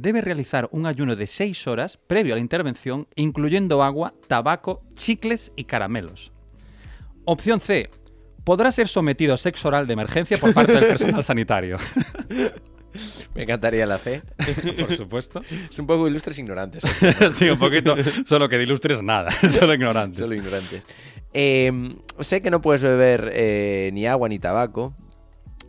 [0.00, 5.50] Debe realizar un ayuno de 6 horas previo a la intervención, incluyendo agua, tabaco, chicles
[5.56, 6.30] y caramelos.
[7.24, 7.90] Opción C.
[8.44, 11.78] Podrá ser sometido a sexo oral de emergencia por parte del personal sanitario.
[13.34, 14.22] Me encantaría la C.
[14.78, 15.42] por supuesto.
[15.68, 16.84] Es un poco ilustres ignorantes.
[17.32, 17.96] sí, un poquito.
[18.24, 19.32] Solo que de ilustres nada.
[19.50, 20.20] Solo ignorantes.
[20.20, 20.86] Solo ignorantes.
[21.34, 21.72] Eh,
[22.20, 24.94] sé que no puedes beber eh, ni agua ni tabaco.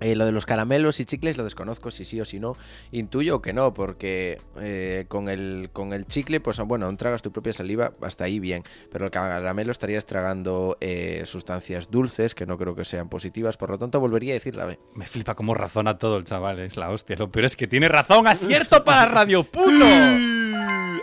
[0.01, 2.55] Eh, lo de los caramelos y chicles lo desconozco si sí o si no.
[2.91, 7.31] Intuyo que no, porque eh, con, el, con el chicle, pues bueno, aún tragas tu
[7.31, 8.63] propia saliva, hasta ahí bien.
[8.91, 13.69] Pero el caramelo estarías tragando eh, sustancias dulces que no creo que sean positivas, por
[13.69, 14.79] lo tanto volvería a decir la B.
[14.95, 17.15] Me flipa cómo razona todo el chaval, es la hostia.
[17.17, 19.85] Lo peor es que tiene razón, acierto para Radio Puto.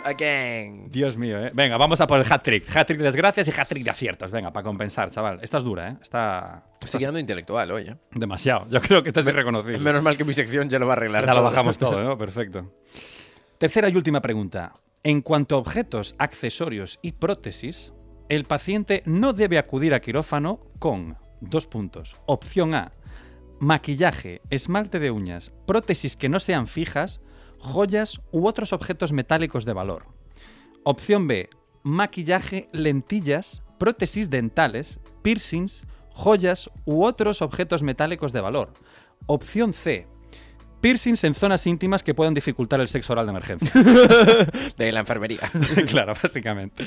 [0.03, 0.89] Again.
[0.89, 1.51] Dios mío, ¿eh?
[1.53, 2.73] Venga, vamos a por el hat-trick.
[2.73, 4.31] Hat-trick de desgracias y hat-trick de aciertos.
[4.31, 5.39] Venga, para compensar, chaval.
[5.41, 5.97] Esta es dura, ¿eh?
[6.01, 6.63] Está...
[6.83, 7.95] Estoy quedando intelectual hoy, ¿eh?
[8.11, 8.67] Demasiado.
[8.69, 9.79] Yo creo que esta es irreconocible.
[9.79, 12.17] Menos mal que mi sección ya lo va a arreglar Ya lo bajamos todo, ¿no?
[12.17, 12.71] Perfecto.
[13.57, 14.73] Tercera y última pregunta.
[15.03, 17.93] En cuanto a objetos, accesorios y prótesis,
[18.29, 22.15] el paciente no debe acudir a quirófano con dos puntos.
[22.25, 22.91] Opción A,
[23.59, 27.21] maquillaje, esmalte de uñas, prótesis que no sean fijas,
[27.59, 30.05] joyas u otros objetos metálicos de valor.
[30.83, 31.49] Opción B,
[31.83, 35.85] maquillaje, lentillas, prótesis dentales, piercings,
[36.17, 38.73] joyas u otros objetos metálicos de valor.
[39.27, 40.07] Opción C,
[40.87, 43.69] piercings en zonas íntimas que puedan dificultar el sexo oral de emergencia.
[44.77, 45.39] De la enfermería.
[45.87, 46.85] claro, básicamente.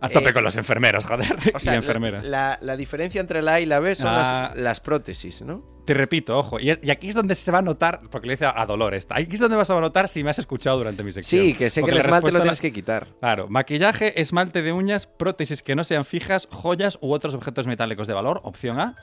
[0.00, 1.36] A tope Eh, con los enfermeros, joder.
[1.54, 2.26] O sea, y enfermeras.
[2.26, 4.50] La, la diferencia entre la A y la B son Ah.
[4.54, 5.62] las, las prótesis, ¿no?
[5.84, 8.66] Te repito, ojo, y, aquí es donde se va a notar, porque le dice a
[8.66, 11.42] Dolores, aquí es donde vas a notar si me has escuchado durante mi sección.
[11.42, 13.06] Sí, que sé Porque que el esmalte lo tienes la- que quitar.
[13.20, 18.06] Claro, maquillaje, esmalte de uñas, prótesis que no sean fijas, joyas u otros objetos metálicos
[18.08, 18.96] de valor, opción A.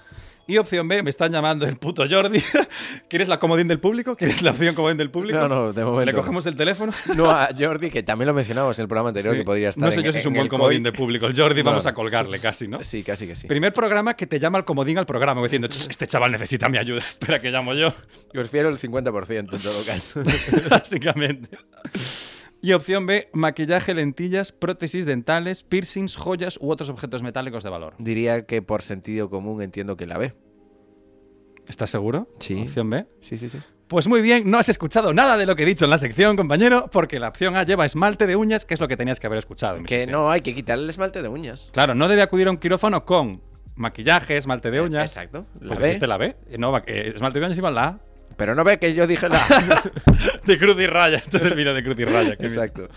[0.47, 2.39] Y opción B, me están llamando el puto Jordi.
[3.09, 4.15] ¿Quieres la comodín del público?
[4.15, 5.39] ¿Quieres la opción comodín del público?
[5.39, 6.93] No, no, de momento ¿Le cogemos el teléfono?
[7.15, 9.39] No, a Jordi, que también lo mencionamos en el programa anterior, Sí.
[9.39, 11.25] que podría estar No sé en- yo si es un en buen comodín de público.
[11.25, 11.89] El Jordi No, vamos no.
[11.89, 12.83] a colgarle casi, ¿no?
[12.83, 13.47] Sí, casi que sí.
[13.47, 16.77] Primer programa que te llama el comodín al programa, diciendo, "Ch, este chaval necesita mi
[16.77, 17.89] ayuda, espera que llamo yo.
[17.89, 17.95] Yo
[18.41, 20.21] prefiero el 50% en todo caso.
[20.69, 21.57] Básicamente.
[22.65, 27.93] Y opción B, maquillaje, lentillas, prótesis dentales, piercings, joyas u otros objetos metálicos de valor.
[27.99, 30.33] Diría que por sentido común entiendo que la B.
[31.67, 32.27] ¿Estás seguro?
[32.39, 32.63] Sí.
[32.63, 33.05] Opción B.
[33.21, 33.59] Sí, sí, sí.
[33.87, 36.35] Pues muy bien, no has escuchado nada de lo que he dicho en la sección,
[36.35, 39.27] compañero, porque la opción A lleva esmalte de uñas, que es lo que tenías que
[39.27, 39.75] haber escuchado.
[39.75, 40.19] en mi Que sección.
[40.19, 41.69] no, hay que quitar el esmalte de uñas.
[41.71, 43.43] Claro, no debe acudir a un quirófano con
[43.75, 45.03] maquillaje, esmalte de uñas.
[45.11, 45.45] Exacto.
[45.61, 46.07] La Pues B.
[46.07, 46.35] la B.
[46.49, 47.99] Eh, No, eh, esmalte de uñas iba en la A.
[48.37, 49.39] Pero no ve que yo dije la
[50.45, 51.17] De cruz y raya.
[51.17, 52.33] Este es el vídeo de cruz y raya.
[52.39, 52.87] Exacto.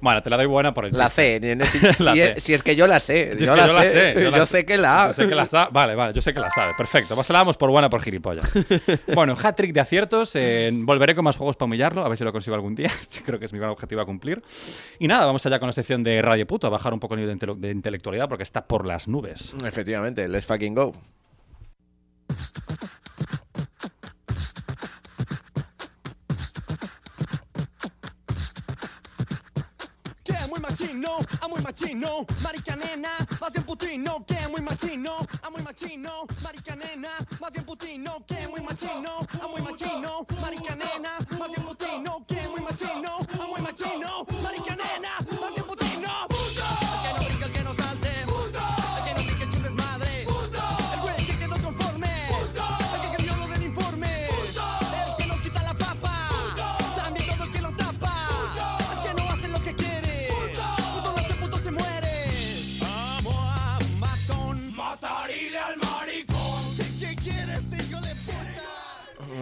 [0.00, 1.08] Bueno, te la doy buena por el La.
[1.08, 1.40] C.
[1.64, 2.32] Si, La si C.
[2.36, 3.36] es, si es que yo la sé.
[3.38, 4.14] Si es que yo la sé.
[4.22, 5.06] Yo, la sé que la.
[5.08, 5.70] Yo sé que la sabe.
[5.72, 6.72] Vale, vale, yo sé que la sabe.
[6.76, 7.14] Perfecto.
[7.14, 8.50] Pues la damos por buena por gilipollas.
[9.14, 10.32] bueno, hat-trick de aciertos.
[10.34, 12.90] eh, volveré con más juegos para humillarlo, a ver si lo consigo algún día.
[13.24, 14.42] Creo que es mi gran objetivo a cumplir.
[14.98, 17.20] Y nada, vamos allá con la sección de Radio Puto, a bajar un poco el
[17.20, 19.54] nivel de, intele- de intelectualidad porque está por las nubes.
[19.64, 20.92] Efectivamente, let's fucking go.
[30.94, 36.26] Machino, a muy machino, marica nena, más bien putino, que muy machino, a muy machino,
[36.42, 41.62] marica nena, más bien putino, que muy machino, a muy machino, marica nena, más bien
[41.66, 45.03] putino, que muy machino, a muy machino, marica nena,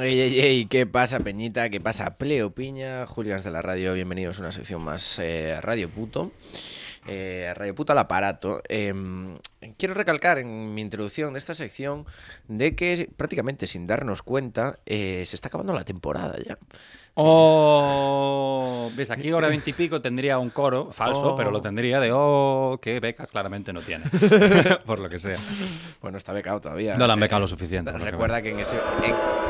[0.03, 1.69] Ey, ey, ey, ¿qué pasa, Peñita?
[1.71, 3.07] ¿Qué pasa, Pleo Piña?
[3.07, 6.33] Julián de la radio, bienvenidos a una sección más eh, Radio Puto.
[7.07, 8.63] Eh, Radio Puto al aparato.
[8.69, 8.93] Eh,
[9.77, 12.05] quiero recalcar en mi introducción de esta sección
[12.49, 16.57] de que prácticamente sin darnos cuenta eh, se está acabando la temporada ya.
[17.15, 21.37] Oh, ves, aquí hora veintipico tendría un coro falso, Oh.
[21.37, 24.05] pero lo tendría de oh, que becas claramente no tiene.
[24.87, 25.39] por lo que sea.
[26.01, 26.95] Bueno, está becado todavía.
[26.97, 27.93] No la han Eh, becado lo suficiente.
[27.93, 28.77] lo que Recuerda que en ese...
[28.77, 29.42] en-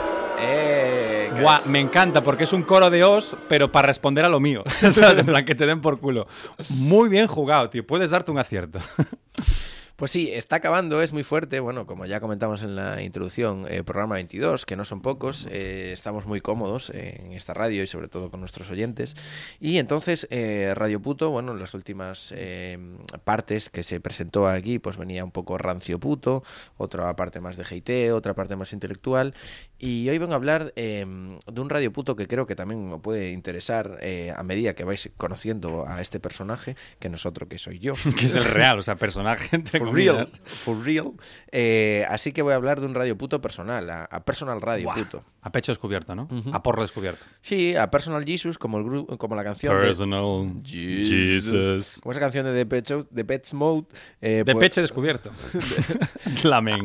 [0.43, 1.31] eh,
[1.67, 4.63] me encanta porque es un coro de os, pero para responder a lo mío.
[4.83, 6.27] En plan, que te den por culo.
[6.69, 7.87] Muy bien jugado, tío.
[7.87, 8.79] Puedes darte un acierto.
[9.97, 11.61] Pues sí, está acabando, es muy fuerte.
[11.61, 15.91] Bueno, como ya comentamos en la introducción, eh, programa 22, que no son pocos, eh,
[15.93, 19.15] estamos muy cómodos en esta radio y sobre todo con nuestros oyentes.
[19.61, 22.79] Y entonces, eh, Radio Puto, bueno, en las últimas eh,
[23.25, 26.43] partes que se presentó aquí, pues venía un poco rancio puto,
[26.77, 29.35] otra parte más de GT, otra parte más intelectual.
[29.79, 33.33] Y hoy vengo a hablar de un Radio Puto que creo que también me puede
[33.33, 33.99] interesar
[34.37, 37.95] a medida que vais conociendo a este personaje, que nosotros que soy yo.
[38.19, 39.63] que es el real, o sea, personaje.
[39.87, 41.13] For real, for real.
[41.51, 44.91] Eh, así que voy a hablar de un radio puto personal, a, a personal radio
[44.95, 45.25] puto.
[45.43, 46.29] A pecho descubierto, ¿no?
[46.53, 47.25] A porro descubierto.
[47.41, 51.99] Sí, a personal Jesus, como el como la canción de, Personal Jesus.
[52.03, 53.87] como esa canción de Depeche, de Pets Mode,
[54.21, 55.31] eh, De pues, pecho descubierto.
[56.45, 56.85] Lamen.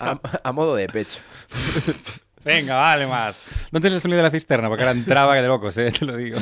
[0.00, 1.20] a, a modo de pecho.
[2.44, 3.38] Venga, vale más.
[3.72, 5.90] No tienes el sonido de la cisterna, porque ahora entraba que de locos, ¿eh?
[5.90, 6.38] Te lo digo.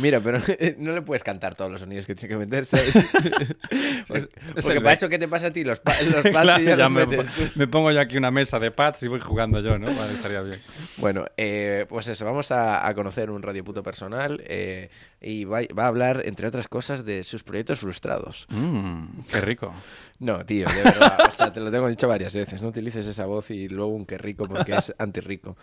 [0.00, 0.40] Mira, pero
[0.78, 2.92] no le puedes cantar todos los sonidos que tiene que meter, ¿sabes?
[4.06, 6.62] Pues- es porque para eso que te pasa a ti, los, pa- los pads Claro,
[6.62, 7.42] y ya, ya los me, metes tú.
[7.54, 9.86] me pongo yo aquí una mesa de pads y voy jugando yo, ¿no?
[9.94, 10.60] Vale, estaría bien.
[10.98, 15.60] Bueno, eh, pues eso, vamos a, a conocer un radio puto personal eh, y va,
[15.76, 18.46] va a hablar, entre otras cosas, de sus proyectos frustrados.
[18.50, 19.72] Mmm, qué rico.
[20.24, 23.26] No, tío, de verdad, o sea, te lo tengo dicho varias veces, no utilices esa
[23.26, 25.58] voz y luego un que rico porque es antirrico.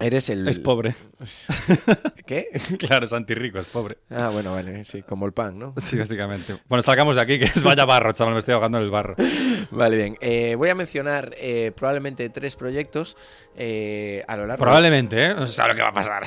[0.00, 0.46] Eres el...
[0.48, 0.94] Es pobre.
[2.26, 2.48] ¿Qué?
[2.78, 3.98] Claro, es antirrico, es pobre.
[4.10, 5.74] Ah, bueno, vale, sí, como el pan, ¿no?
[5.78, 6.56] Sí, básicamente.
[6.68, 9.14] Bueno, salgamos de aquí, que es vaya barro, chaval, me estoy ahogando en el barro.
[9.70, 10.18] Vale, bien.
[10.20, 13.16] Eh, voy a mencionar eh, probablemente tres proyectos
[13.56, 14.62] eh, a lo largo...
[14.62, 15.34] Probablemente, ¿eh?
[15.34, 16.22] No sabe lo que va a pasar.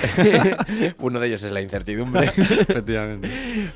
[0.99, 2.25] Uno de ellos es la incertidumbre.
[2.37, 3.29] Efectivamente.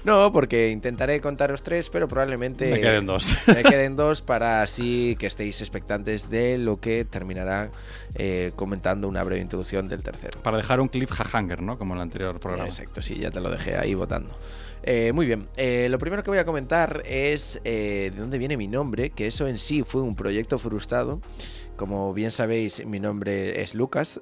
[0.04, 2.72] no, porque intentaré contaros tres, pero probablemente...
[2.72, 3.36] Me queden dos.
[3.48, 7.70] Me queden dos para así que estéis expectantes de lo que terminará
[8.16, 10.42] eh, comentando una breve introducción del tercero.
[10.42, 11.78] Para dejar un cliffhanger, ¿no?
[11.78, 12.66] Como en el anterior programa.
[12.68, 14.36] Exacto, sí, ya te lo dejé ahí votando.
[14.86, 18.58] Eh, muy bien, eh, lo primero que voy a comentar es eh, de dónde viene
[18.58, 21.22] mi nombre, que eso en sí fue un proyecto frustrado.
[21.76, 24.20] Como bien sabéis, mi nombre es Lucas,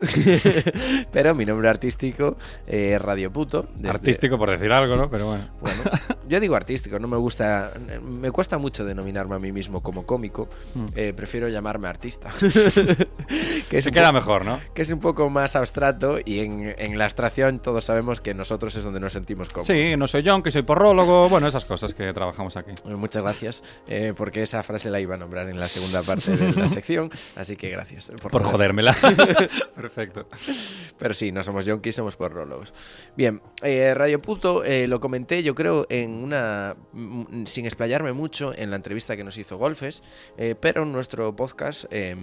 [1.11, 3.67] pero mi nombre artístico es Radio Puto.
[3.75, 5.09] desde- Artístico, por decir algo, ¿no?
[5.09, 5.47] Pero bueno.
[5.59, 5.81] Bueno,
[6.27, 10.47] yo digo artístico, no me gusta, me cuesta mucho denominarme a mí mismo como cómico,
[10.95, 12.31] eh, prefiero llamarme artista.
[13.69, 14.59] que es Se queda mejor, ¿no?
[14.73, 18.75] que es un poco más abstracto y en, en la abstracción todos sabemos que nosotros
[18.75, 19.67] es donde nos sentimos cómodos.
[19.67, 21.29] Sí, no soy John, que soy porrólogo.
[21.29, 22.71] Bueno, esas cosas que trabajamos aquí.
[22.71, 26.35] Eh, Muchas gracias, eh, porque esa frase la iba a nombrar en la segunda parte
[26.37, 27.09] de la sección,
[27.41, 28.11] así que gracias.
[28.21, 28.95] Por jodérmela.
[29.75, 30.27] Perfecto.
[30.97, 32.73] Pero sí, no somos yonkis, somos porrólogos.
[33.15, 36.75] Bien, eh, Radio Puto eh, lo comenté yo creo en una...
[36.93, 40.03] mm, sin explayarme mucho en la entrevista que nos hizo Golfes,
[40.37, 42.15] eh, pero en nuestro podcast eh,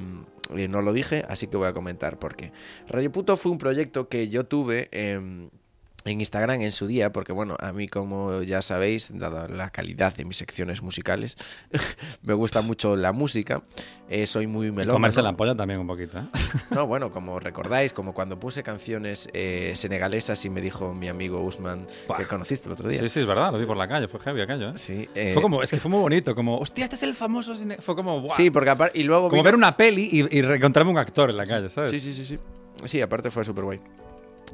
[0.50, 2.52] no lo dije, así que voy a comentar por qué.
[2.88, 4.88] Radio Puto fue un proyecto que yo tuve...
[6.09, 10.14] en Instagram en su día, porque bueno, a mí como ya sabéis, dada la calidad
[10.14, 11.37] de mis secciones musicales,
[12.23, 13.62] me gusta mucho la música,
[14.09, 14.94] eh, soy muy melómano.
[14.94, 16.23] Comerse la polla también un poquito, ¿eh?
[16.71, 21.40] No, bueno, como recordáis, como cuando puse canciones eh, senegalesas y me dijo mi amigo
[21.42, 22.18] Usman, Buah.
[22.18, 22.99] que conociste el otro día.
[23.01, 23.53] Sí, sí, es verdad.
[23.53, 24.09] Lo vi por la calle.
[24.09, 24.73] Fue heavy aquello, ¿eh?
[24.77, 26.35] Sí, eh, Fue como, es que fue muy bonito.
[26.35, 27.55] Como, hostia, este es el famoso.
[27.81, 28.37] Fue como, ¡buah!
[28.37, 28.99] sí, porque aparte...
[28.99, 31.68] Y luego Como vino- ver una peli y, y reencontrarme un actor en la calle,
[31.68, 31.90] ¿sabes?
[31.90, 32.38] Sí, sí, sí, sí.
[32.85, 33.81] Sí, aparte fue súper guay.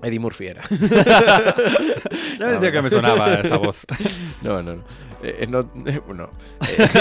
[0.02, 0.62] Eddie Murphy era.
[2.38, 3.84] Ya decía que me sonaba esa voz.
[4.42, 4.82] no, no, no.
[5.22, 6.28] Eh, no, eh, no.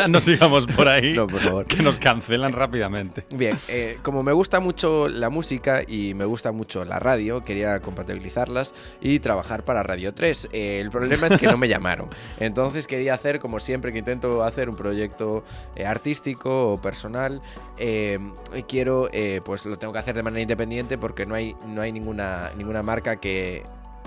[0.08, 1.14] no sigamos por ahí.
[1.14, 1.66] No, por favor.
[1.66, 3.26] Que nos cancelan rápidamente.
[3.36, 7.82] Bien, eh, como me gusta mucho la música y me gusta mucho la radio, quería
[7.82, 10.50] compatibilizarlas y trabajar para Radio 3.
[10.54, 12.08] Eh, el problema es que no me llamaron.
[12.40, 15.44] Entonces quería hacer, como siempre que intento hacer un proyecto
[15.76, 17.42] eh, artístico o personal,
[17.78, 18.20] eh,
[18.68, 21.92] quiero, eh, pues lo tengo que hacer de manera independiente porque no hay, no hay
[21.92, 23.64] ninguna, ninguna marca que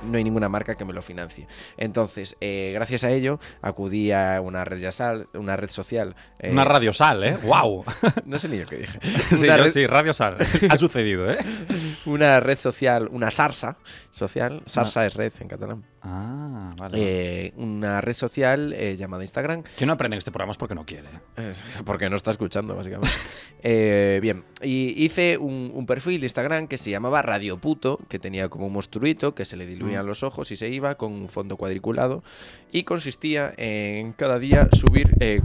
[0.06, 1.46] no hay ninguna marca que me lo financie.
[1.78, 6.14] Entonces, eh, gracias a ello, acudí a una red, yasal- una red social.
[6.38, 7.36] eh, Una radiosal, ¿eh?
[7.42, 7.82] ¡Wow!
[8.26, 8.98] No sé ni yo qué dije.
[9.36, 10.36] sí, yo red- sí, radiosal.
[10.70, 11.38] ha sucedido, ¿eh?
[12.04, 13.78] una red social, una sarsa
[14.10, 16.98] social, sarsa es red en catalán, Ah, vale.
[17.46, 20.74] eh, una red social eh, llamada Instagram, Que no aprende en este programa es porque
[20.74, 21.08] no quiere.
[21.84, 23.10] porque no está escuchando básicamente.
[23.68, 28.20] Eh, bien, y hice un, un perfil de Instagram que se llamaba Radio Puto, que
[28.20, 31.28] tenía como un monstruito que se le diluían los ojos y se iba con un
[31.28, 32.22] fondo cuadriculado
[32.70, 35.16] y consistía en cada día subir...
[35.18, 35.40] eh,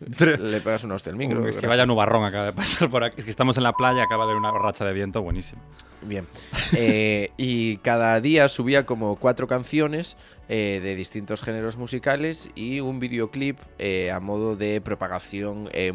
[0.38, 1.46] le pegas una hostia al micro.
[1.46, 3.16] es que vaya nubarrón acaba de pasar por aquí.
[3.18, 5.60] Es que estamos en la playa, acaba de haber una racha de viento buenísimo.
[6.00, 6.26] Bien.
[6.72, 10.16] Eh, y cada día subía como cuatro canciones acciones
[10.48, 15.92] eh, de distintos géneros musicales y un videoclip eh, a modo de propagación eh,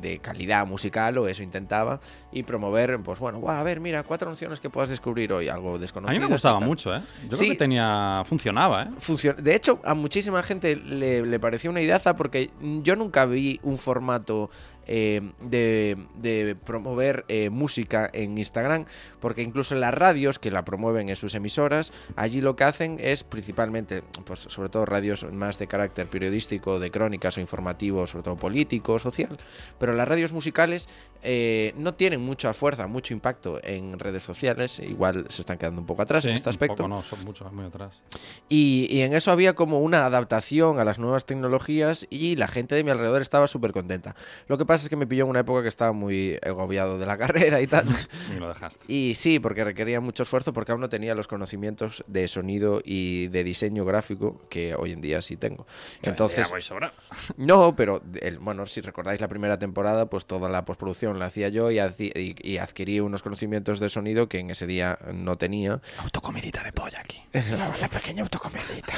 [0.00, 2.00] de calidad musical, o eso intentaba,
[2.32, 5.76] y promover, pues bueno, "Guau, a ver, mira, cuatro canciones que puedas descubrir hoy, algo
[5.76, 6.20] A desconocido.
[6.20, 7.00] mí me gustaba mucho, ¿eh?
[7.28, 7.44] Yo Sí.
[7.44, 8.22] creo que tenía...
[8.24, 8.88] Funcionaba, ¿eh?
[8.98, 9.40] Funciona.
[9.40, 12.50] De hecho, a muchísima gente le, le pareció una ideaza porque
[12.82, 14.50] yo nunca vi un formato
[14.90, 18.86] eh, de, de promover eh, música en Instagram,
[19.20, 22.96] porque incluso en las radios que la promueven en sus emisoras, allí lo que hacen
[22.98, 23.87] es principalmente,
[24.24, 28.98] pues sobre todo radios más de carácter periodístico, de crónicas o informativo, sobre todo político,
[28.98, 29.38] social,
[29.78, 30.88] pero las radios musicales
[31.22, 35.86] eh, no tienen mucha fuerza, mucho impacto en redes sociales, igual se están quedando un
[35.86, 36.76] poco atrás Sí, en este un aspecto.
[36.76, 38.02] poco no, son mucho, muy atrás.
[38.48, 42.74] Y, y en eso había como una adaptación a las nuevas tecnologías y la gente
[42.74, 44.14] de mi alrededor estaba súper contenta.
[44.46, 47.06] Lo que pasa es que me pilló en una época que estaba muy agobiado de
[47.06, 47.86] la carrera y tal.
[48.36, 48.84] Y lo dejaste.
[48.92, 53.28] Y sí, porque requería mucho esfuerzo porque aún no tenía los conocimientos de sonido y
[53.28, 55.66] de diseño gráfico que hoy en día sí tengo.
[56.02, 56.92] Entonces, voy sobrado.
[57.36, 61.48] no, pero el, bueno, si recordáis la primera temporada, pues toda la postproducción la hacía
[61.48, 65.80] yo y, y- y adquirí unos conocimientos de sonido que en ese día no tenía.
[65.98, 67.22] Autocomidita de polla aquí.
[67.32, 68.94] La, la pequeña autocomedita.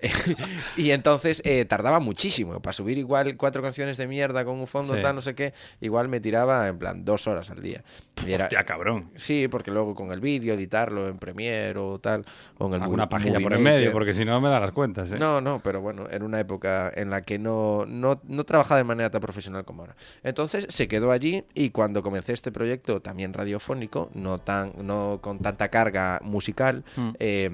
[0.76, 2.60] y entonces eh, tardaba muchísimo.
[2.60, 5.02] Para subir igual cuatro canciones de mierda con un fondo Sí.
[5.02, 7.82] tal, no sé qué, igual me tiraba en plan dos horas al día.
[8.26, 9.10] Y era- Hostia, cabrón.
[9.16, 12.24] Sí, porque luego con el vídeo, editarlo en Premiere o tal,
[12.58, 13.92] o en el Alguna pajilla por en medio, Maker.
[14.10, 15.18] Porque si no me da las cuentas, ¿eh?
[15.18, 18.84] No, no, pero bueno, en una época en la que no, no, no trabajaba de
[18.84, 19.94] manera tan profesional como ahora.
[20.24, 25.38] Entonces se quedó allí y cuando comencé este proyecto también radiofónico, no, tan, no con
[25.38, 27.10] tanta carga musical, Mm.
[27.20, 27.50] eh,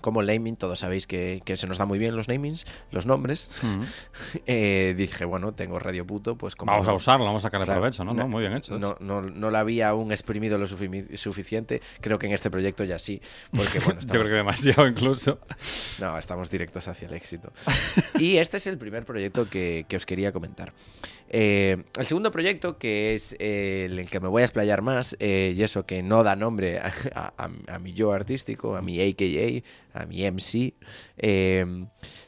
[0.00, 3.50] como naming, todos sabéis que, que se nos da muy bien los namings, los nombres.
[3.62, 3.82] Mm.
[4.46, 6.72] Eh, dije, bueno, tengo Radio Puto, pues como...
[6.72, 8.12] Vamos a usarlo, vamos a sacarle Claro, provecho, ¿no?
[8.14, 8.78] No, Muy bien hecho.
[8.78, 11.80] No, no, no la había aún exprimido lo sufi- suficiente.
[12.00, 13.20] Creo que en este proyecto ya sí.
[13.54, 15.38] Porque, bueno, Yo creo que demasiado incluso.
[15.98, 17.52] No, estamos directos hacia el éxito.
[18.18, 20.72] Y este es el primer proyecto que, que os quería comentar.
[21.30, 25.52] Eh, el segundo proyecto, que es eh, el que me voy a explayar más, eh,
[25.56, 26.90] y eso que no da nombre a,
[27.36, 29.62] a- a mi yo artístico, a mi AKA,
[30.00, 30.74] a mi MC,
[31.18, 31.66] eh,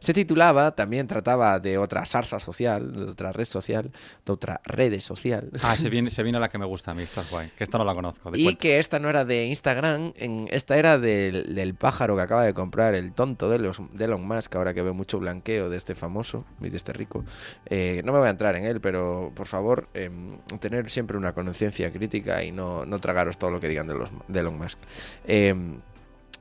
[0.00, 3.90] se titulaba, también trataba de otra salsa social, de otra red social,
[4.24, 5.50] de otra red social.
[5.62, 7.50] Ah, se viene, se viene la que me gusta a mí, esta es guay.
[7.56, 8.30] Que esta no la conozco.
[8.30, 8.60] de Y cuenta.
[8.60, 12.54] que esta no era de Instagram, en, esta era del, del pájaro que acaba de
[12.54, 15.94] comprar el tonto de, los, de Elon Musk, ahora que veo mucho blanqueo de este
[15.94, 17.24] famoso y de este rico.
[17.66, 21.32] Eh, no me voy a entrar en él, pero por favor, em, tener siempre una
[21.32, 24.78] conciencia crítica y no, no tragaros todo lo que digan de, los, de Elon Musk.
[25.26, 25.80] Em,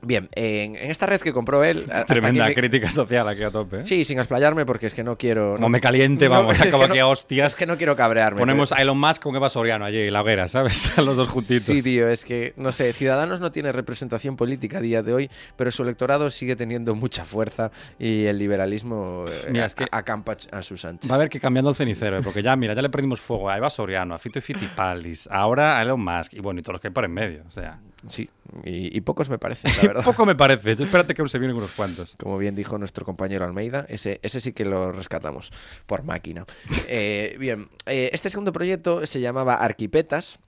[0.02, 1.86] bien, en, en esta red que compró él...
[2.06, 3.78] Tremenda crítica social aquí a tope.
[3.78, 3.82] ¿eh?
[3.82, 5.56] Sí, sin explayarme porque es que no quiero...
[5.58, 7.52] No- me caliente, no, vamos, es acabo aquí no- a hostias.
[7.52, 8.40] Es que no quiero cabrearme.
[8.40, 10.96] Ponemos pero- a Elon Musk con Eva Soriano allí en la hoguera, ¿sabes?
[10.98, 11.64] Los dos juntitos.
[11.66, 15.30] Sí, tío, es que, no sé, Ciudadanos no tiene representación política a día de hoy,
[15.56, 19.98] pero su electorado sigue teniendo mucha fuerza y el liberalismo eh, Mira, es que- a-
[19.98, 21.10] acampa a sus anchas.
[21.10, 22.22] Va a haber que cambiando el cenicero, ¿eh?
[22.22, 25.78] porque ya, mira, ya le perdimos fuego a Eva Soriano, a Fito y Fitipaldis, ahora
[25.78, 27.42] a Elon Musk, y bueno, y todos los que hay por en medio.
[27.46, 27.78] O sea,
[28.08, 28.30] Sí,
[28.64, 30.04] y, y pocos me parecen, la verdad.
[30.04, 30.74] poco me parece.
[30.74, 32.14] Yo espérate que se vienen unos cuantos.
[32.18, 35.50] Como bien dijo nuestro compañero Almeida, ese, ese sí que lo rescatamos
[35.86, 36.44] por máquina.
[36.92, 40.38] Eh, bien, eh, este segundo proyecto se llamaba Arquipetas.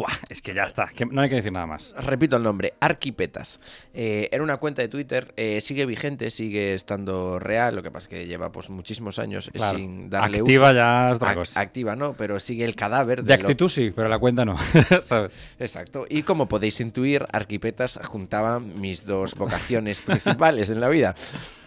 [0.00, 1.94] Buah, es que ya está, que no hay que decir nada más.
[1.98, 3.60] Repito el nombre, Arquipetas.
[3.92, 8.04] Eh, era una cuenta de Twitter, eh, sigue vigente, sigue estando real, lo que pasa
[8.04, 9.76] es que lleva pues muchísimos años eh, Claro.
[9.76, 10.74] sin darle Activa uso.
[10.74, 11.60] ya es otra cosa.
[11.60, 14.56] Activa no, pero sigue el cadáver De lo- actitud sí, pero la cuenta no,
[15.02, 15.38] ¿sabes?
[15.58, 16.06] Exacto.
[16.08, 21.14] Y como podéis intuir, Arquipetas juntaba mis dos vocaciones principales en la vida.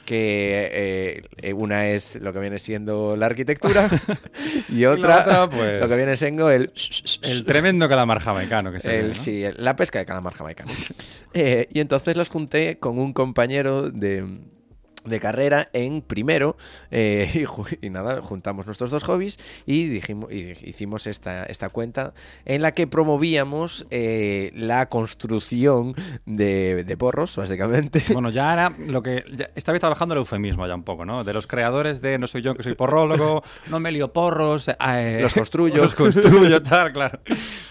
[0.05, 3.89] Que eh, eh, una es lo que viene siendo la arquitectura
[4.69, 6.71] y otra, otra, pues, lo que viene siendo el,
[7.21, 9.23] El tremendo calamar jamaicano que se el- ve, ¿no?
[9.23, 10.71] sí, el- la pesca de calamar jamaicano.
[11.35, 14.23] Eh, y entonces los junté con un compañero de,
[15.05, 16.55] de carrera en primero
[16.91, 17.45] eh,
[17.81, 22.13] y, y nada, juntamos nuestros dos hobbies y, dijimos, y hicimos esta, esta cuenta
[22.45, 25.95] en la que promovíamos eh, la construcción
[26.25, 28.03] de, de porros, básicamente.
[28.13, 29.23] Bueno, ya era lo que...
[29.35, 31.23] ya estaba trabajando el eufemismo ya un poco, ¿no?
[31.23, 34.67] De los creadores de no soy yo que soy porrólogo, no me lío porros...
[34.69, 35.81] eh, Los construyo.
[35.83, 37.19] Los construyo, tal, claro.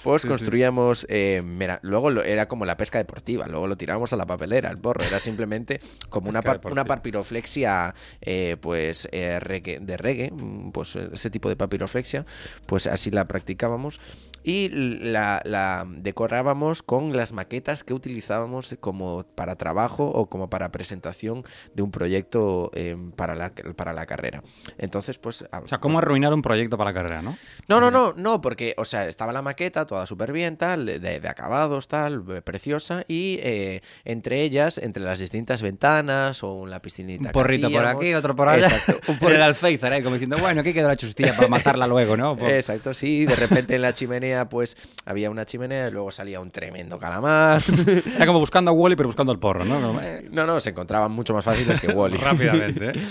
[0.02, 0.28] Pues Sí, sí.
[0.28, 4.26] construíamos, eh, mira, luego lo- era como la pesca deportiva, luego lo tirábamos a la
[4.26, 6.92] papelera, el porro, era simplemente como una, Pesca par- una deportiva.
[7.22, 9.38] Papiroflexia, eh, pues, eh,
[9.80, 12.24] de reggae, mm, pues eh, ese tipo de papiroflexia,
[12.66, 14.00] pues así la practicábamos
[14.44, 20.70] y la, la decorábamos con las maquetas que utilizábamos como para trabajo o como para
[20.72, 24.42] presentación de un proyecto eh, para, la, para la carrera.
[24.78, 25.44] Entonces, pues...
[25.62, 27.36] O sea, cómo arruinar un proyecto para la carrera, ¿no?
[27.68, 30.98] No, no, no, no, porque, o sea, estaba la maqueta, toda súper bien, tal, de,
[30.98, 36.80] de acabados, tal, eh, preciosa, y eh, entre ellas, entre las distintas ventanas o la
[36.82, 37.20] piscinita.
[37.22, 38.66] Un que porrito por hacíamos- aquí, otro por allá.
[38.68, 40.02] Exacto, un Por el alféizar, ¿eh?
[40.02, 42.36] Como diciendo, bueno, aquí queda la chustilla para matarla luego, ¿no?
[42.36, 46.40] Por- Exacto, sí, de repente en la chimenea, pues había una chimenea y luego salía
[46.40, 47.62] un tremendo calamar.
[48.16, 50.00] Era como buscando a Wally, pero buscando el porro, ¿no?
[50.02, 52.16] Eh, no, no, se encontraban mucho más fáciles que Wally.
[52.16, 52.92] Rápidamente, ¿eh?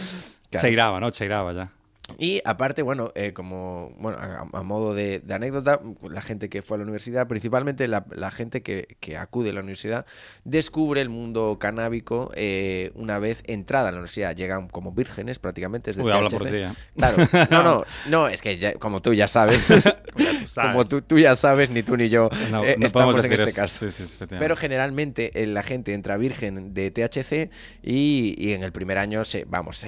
[0.52, 0.68] Claro.
[0.68, 1.14] Se iraba, ¿no?
[1.14, 1.72] Se iraba ya.
[2.18, 6.62] Y aparte, bueno, eh, como bueno, a, a modo de, de anécdota, la gente que
[6.62, 10.06] fue a la universidad, principalmente la, la gente que, que acude a la universidad,
[10.44, 14.36] descubre el mundo canábico eh, una vez entrada a la universidad.
[14.36, 15.92] Llegan como vírgenes prácticamente.
[15.92, 16.70] Es de Uy, habla por ti, ¿eh?
[16.98, 17.18] Claro,
[17.52, 19.62] no, no, no, es que ya- como tú ya sabes,
[20.46, 20.54] sabes.
[20.56, 23.44] como tú, tú ya sabes, ni tú ni yo No, eh, no estamos en este
[23.46, 23.56] eso.
[23.56, 23.90] caso.
[23.90, 24.38] Sí, sí, efectivamente.
[24.46, 27.50] Pero generalmente eh, la gente entra virgen de THC
[27.84, 29.84] y, y en el primer año se, vamos,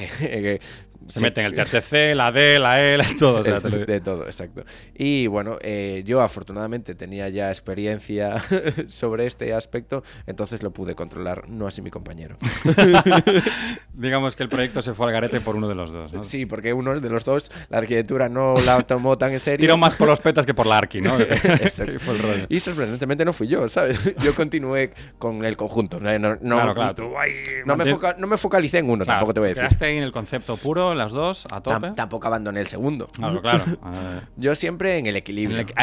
[1.07, 3.39] Se meten el THC, la D, la E, la- todo.
[3.39, 3.85] O sea, digo.
[3.85, 4.63] de todo, exacto.
[4.95, 8.35] Y bueno, eh, yo afortunadamente tenía ya experiencia
[8.87, 12.37] sobre este aspecto, entonces lo pude controlar, no así mi compañero.
[13.93, 16.23] Digamos que el proyecto se fue al garete por uno de los dos, ¿no?
[16.23, 19.59] Sí, porque uno de los dos, la arquitectura no la tomó tan en serio.
[19.59, 21.17] Tiró más por los petas que por la arqui, ¿no?
[21.19, 21.91] Exacto.
[21.93, 22.45] Que fue el rollo.
[22.49, 23.99] Y sorprendentemente no fui yo, ¿sabes?
[24.21, 25.99] Yo continué con el conjunto.
[25.99, 26.95] No, no, no- claro, claro.
[26.95, 27.33] Tú ahí
[27.65, 29.63] no me, foca- no me focalicé en uno, Claro, tampoco te voy a decir.
[29.63, 31.87] Quedaste en el concepto puro, las dos, a tope.
[31.87, 33.07] Tam- tampoco abandoné el segundo.
[33.07, 33.63] Claro, claro.
[34.37, 35.57] Yo siempre en el en equilibrio.
[35.59, 35.73] el-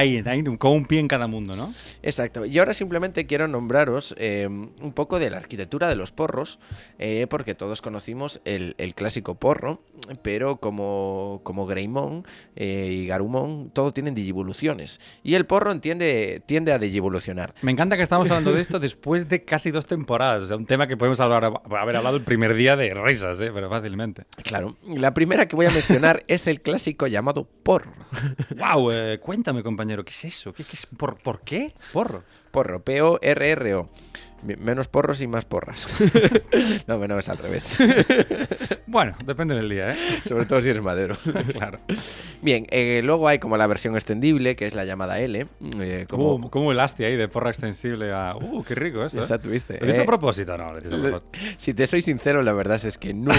[0.58, 1.72] con un pie en cada mundo, ¿no?
[2.02, 2.44] Exacto.
[2.44, 6.58] Y ahora simplemente quiero nombraros eh, un poco de la arquitectura de los porros,
[6.98, 9.82] eh, porque todos conocimos el, el clásico porro,
[10.22, 12.24] pero como, como Greymon
[12.56, 15.00] eh, y Garumon, todo tienen digivoluciones.
[15.22, 17.54] Y el porro entiende, tiende a digivolucionar.
[17.62, 20.42] Me encanta que estamos hablando de esto después de casi dos temporadas.
[20.42, 23.50] O sea, un tema que podemos hablar, haber hablado el primer día de risas, ¿eh?
[23.52, 24.24] pero fácilmente.
[24.42, 24.76] Claro.
[24.86, 27.92] La primera que voy a mencionar es el clásico llamado porro.
[28.56, 28.90] ¡Wow!
[29.20, 30.52] cuéntame, compañero, ¿qué es eso?
[30.52, 30.86] ¿Qué, qué es?
[30.86, 31.74] ¿Por, ¿Por qué?
[31.92, 32.24] Porro.
[32.50, 33.84] Porro, P-O-R-R-O.
[33.84, 33.90] Mi-
[34.42, 35.86] Menos porros y más porras.
[36.86, 37.76] no, no, es al revés.
[38.86, 39.96] Bueno, depende del día, ¿eh?
[40.26, 41.16] Sobre todo si eres madero.
[41.52, 41.78] claro.
[42.42, 45.46] Bien, eh, luego hay como la versión extendible, que es la llamada L.
[45.80, 46.50] eh, como...
[46.50, 48.34] Como el asti ahí de porra extensible a...
[48.34, 49.18] ¡Uh, qué rico eso!
[49.18, 49.22] ¿eh?
[49.22, 49.78] Esa tuviste.
[49.80, 50.58] ¿Lo Eh, a propósito?
[50.58, 51.22] No, lo propósito.
[51.56, 53.30] Si te soy sincero, la verdad es que no.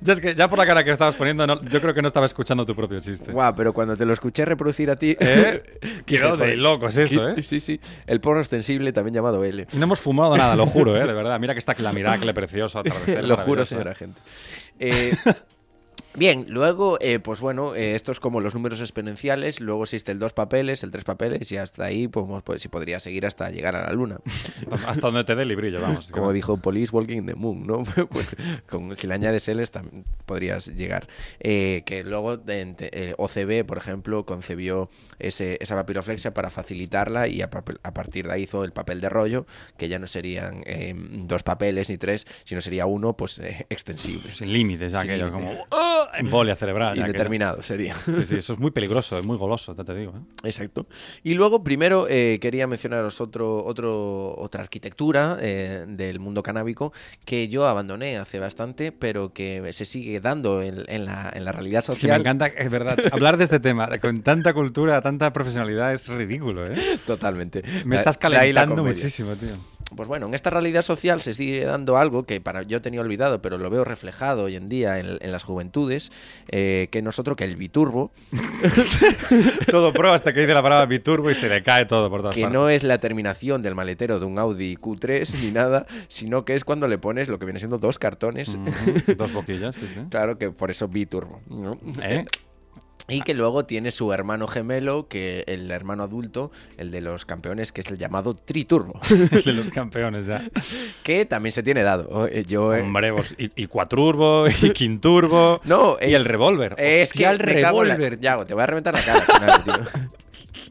[0.00, 2.08] ya, es que ya por la cara que estabas poniendo, no- yo creo que no
[2.08, 3.30] estaba escuchando tu propio chiste.
[3.30, 5.16] Guau, pero cuando te lo escuché reproducir a ti...
[5.20, 5.62] ¿Eh?
[6.04, 7.42] Quedó de locos eso, ¿qué- ¿eh?
[7.44, 7.78] Sí, sí.
[8.08, 9.64] El porro extensible, también llamado L.
[9.74, 11.04] No hemos fumado nada, lo juro, ¿eh?
[11.04, 11.40] De verdad.
[11.40, 13.94] Mira que está la Miracle precioso, atardecer Lo juro, señora ¿eh?
[13.96, 14.20] gente.
[14.78, 15.12] Eh,
[16.16, 20.18] Bien, luego, eh, pues bueno, eh, esto es como los números exponenciales, luego existe el
[20.18, 23.76] dos papeles, el tres papeles, y hasta ahí, pues, pues si podría seguir hasta llegar
[23.76, 24.18] a la luna.
[24.86, 26.06] Hasta donde te dé el librillo, vamos.
[26.10, 27.82] Como dijo Police Walking in the Moon, ¿no?
[28.10, 28.34] pues
[28.66, 31.06] con- si le añades también podrías llegar.
[31.38, 34.88] Eh, que luego eh, OCB, por ejemplo, concebió
[35.18, 39.00] ese, esa papiroflexia para facilitarla y a, papel- a partir de ahí hizo el papel
[39.00, 39.46] de rollo,
[39.76, 43.38] que ya no serían eh, dos papeles ni tres, sino sería uno, pues
[43.68, 44.32] extensible.
[44.32, 45.66] Sin límites, Sin aquello, como...
[46.12, 46.18] ¡ah!
[46.18, 46.96] Embolia cerebral.
[46.98, 47.94] Indeterminado sería.
[47.94, 50.12] Sí, sí, eso es muy peligroso, es muy goloso, te digo.
[50.16, 50.20] ¿eh?
[50.44, 50.86] Exacto.
[51.22, 56.92] Y luego, primero, eh, quería mencionaros otro, otro, otra arquitectura eh, del mundo canábico
[57.24, 61.52] que yo abandoné hace bastante, pero que se sigue dando en, en la, en la
[61.52, 62.20] realidad Es que me social.
[62.20, 66.98] encanta, es verdad, hablar de este tema con tanta cultura, tanta profesionalidad es ridículo, ¿eh?
[67.06, 67.62] Totalmente.
[67.84, 69.50] Me estás calentando muchísimo, tío.
[69.94, 73.40] Pues bueno, en esta realidad social se sigue dando algo que para yo tenía olvidado,
[73.40, 76.10] pero lo veo reflejado hoy en día en, en las juventudes,
[76.48, 78.10] eh, que nosotros, que el biturbo,
[79.70, 82.34] Todo pro hasta que dice la palabra biturbo y se le cae todo por todas
[82.34, 82.54] que partes.
[82.54, 86.64] no es la terminación del maletero de un Audi Q3 ni nada, sino que es
[86.64, 88.56] cuando le pones lo que viene siendo dos cartones.
[89.16, 90.00] Dos boquillas, sí, sí.
[90.10, 91.40] Claro que por eso biturbo.
[91.48, 91.78] ¿no?
[92.02, 92.24] ¿Eh?
[93.08, 97.70] Y que luego tiene su hermano gemelo, que el hermano adulto, el de los campeones,
[97.70, 100.42] que es el llamado triturbo, El de los campeones ya.
[101.04, 102.26] que también se tiene dado.
[102.26, 106.74] Eh, Yo, eh, Hombre, vos, y, y cuaturbo, y quinturbo, No, y eh, el revólver.
[106.78, 108.18] Es que el revólver.
[108.18, 109.74] Yago, te voy a reventar la cara tío.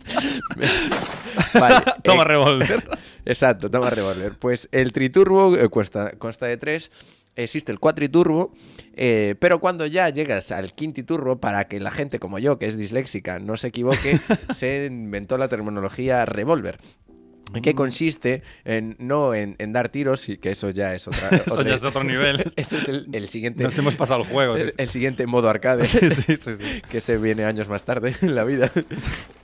[1.60, 1.76] vale.
[2.04, 2.84] Toma eh, revólver.
[3.26, 4.34] Exacto, toma revólver.
[4.40, 6.92] Pues el triturbo eh, cuesta, consta de tres.
[7.36, 8.54] Existe el cuatriturbo,
[8.94, 12.78] eh, pero cuando ya llegas al quintiturbo, para que la gente como yo, que es
[12.78, 14.20] disléxica, no se equivoque,
[14.54, 16.78] se inventó la terminología revólver.
[17.62, 17.76] Que Mm.
[17.76, 21.30] consiste en no en, en dar tiros, y que eso ya es otra.
[21.46, 22.52] Eso otra- ya es otro nivel.
[22.56, 23.64] Ese es el, el siguiente.
[23.64, 24.56] Nos hemos pasado el juego.
[24.78, 25.88] el, siguiente modo arcade.
[25.88, 28.72] Sí, sí, sí, que se viene años más tarde en la vida.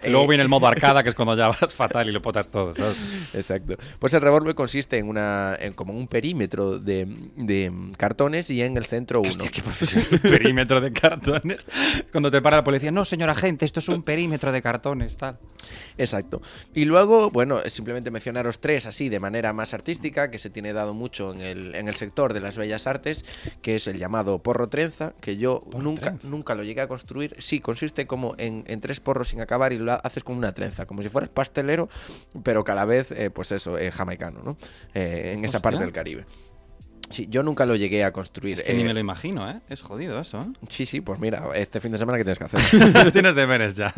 [0.03, 2.49] Luego Eh, viene el modo arcada, que es cuando ya vas fatal y lo potas
[2.49, 2.97] todo, ¿sabes?
[3.33, 3.77] Exacto.
[3.99, 8.77] Pues el revólver consiste en una en como un perímetro de, de cartones y en
[8.77, 9.29] el centro uno.
[9.29, 10.19] Hostia, qué profesional.
[10.21, 11.67] perímetro de cartones.
[12.11, 15.37] Cuando te para la policía, no, señora agente, esto es un perímetro de cartones, tal.
[15.97, 16.41] Exacto.
[16.73, 20.93] Y luego, bueno, simplemente mencionaros tres así de manera más artística, que se tiene dado
[20.93, 23.25] mucho en el, en el sector de las bellas artes,
[23.61, 26.27] que es el llamado porro trenza, que yo nunca, trenza.
[26.27, 27.35] nunca lo llegué a construir.
[27.39, 30.85] Sí, consiste como en, en tres porros sin acabar y lo haces como una trenza,
[30.85, 31.89] como si fueras pastelero,
[32.43, 34.57] pero que a la vez, eh, pues eso, eh, jamaicano, ¿no?
[34.93, 36.25] Eh, en esa parte del Caribe.
[37.11, 38.53] Sí, yo nunca lo llegué a construir.
[38.55, 39.59] Es que ni eh, me lo imagino, ¿eh?
[39.69, 42.61] Es jodido eso, Sí, sí, pues mira, este fin de semana que tienes que hacer.
[43.07, 43.11] ¿eh?
[43.11, 43.93] Tienes deberes ya.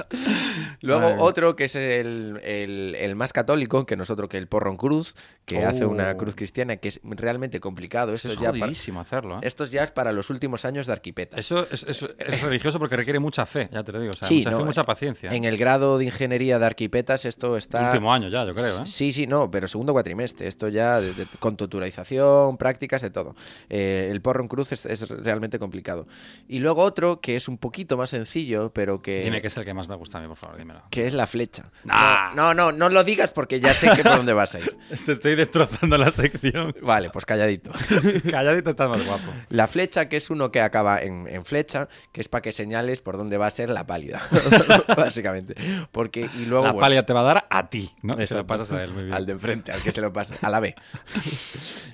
[0.82, 1.18] Luego mía.
[1.20, 5.16] otro que es el, el- el más católico que nosotros, que el porro en cruz,
[5.46, 6.18] que hace una Oh.
[6.18, 8.14] cruz cristiana, que es realmente complicado.
[8.14, 9.42] Esto, es ya para, jodidísimo hacerlo, ¿eh?
[9.44, 11.38] esto ya es para los últimos años de arquipeta.
[11.38, 14.12] Eso es, es- es religioso porque requiere mucha fe, ya te lo digo.
[14.12, 15.32] O sea, Sí, mucha no, fe, mucha eh, paciencia.
[15.32, 15.36] ¿eh?
[15.36, 17.88] En el grado de ingeniería de arquipetas esto está...
[17.92, 18.86] Último año ya, yo creo, ¿eh?
[18.86, 20.48] Sí, sí, no, pero segundo cuatrimestre.
[20.48, 23.36] Esto ya de- de- con tutorización, prácticas, de todo.
[23.70, 26.08] Eh, el porro en cruz es, es realmente complicado.
[26.48, 29.24] Y luego otro que es un poquito más sencillo, pero que...
[29.24, 30.84] Dime que es el que más me gusta a mí, por favor, dímelo.
[30.90, 31.72] que es la flecha.
[31.84, 32.34] Nah.
[32.34, 34.78] No, no, no, no lo digas porque ya sé que por dónde vas a ir.
[35.06, 36.76] Te estoy destrozando la sección.
[36.82, 37.72] Vale, pues calladito.
[38.30, 39.32] Calladito estás más guapo.
[39.50, 43.02] La flecha, que es uno que acaba en, en flecha, que es para que señales
[43.02, 44.22] por dónde va a ser la pálida,
[44.98, 45.56] básicamente.
[45.92, 48.14] Porque, y luego, la bueno, pálida te va a dar a ti, ¿no?
[48.26, 49.14] Se lo pasas a él, muy bien.
[49.14, 50.76] Al de enfrente, al que se lo pasa, a la B.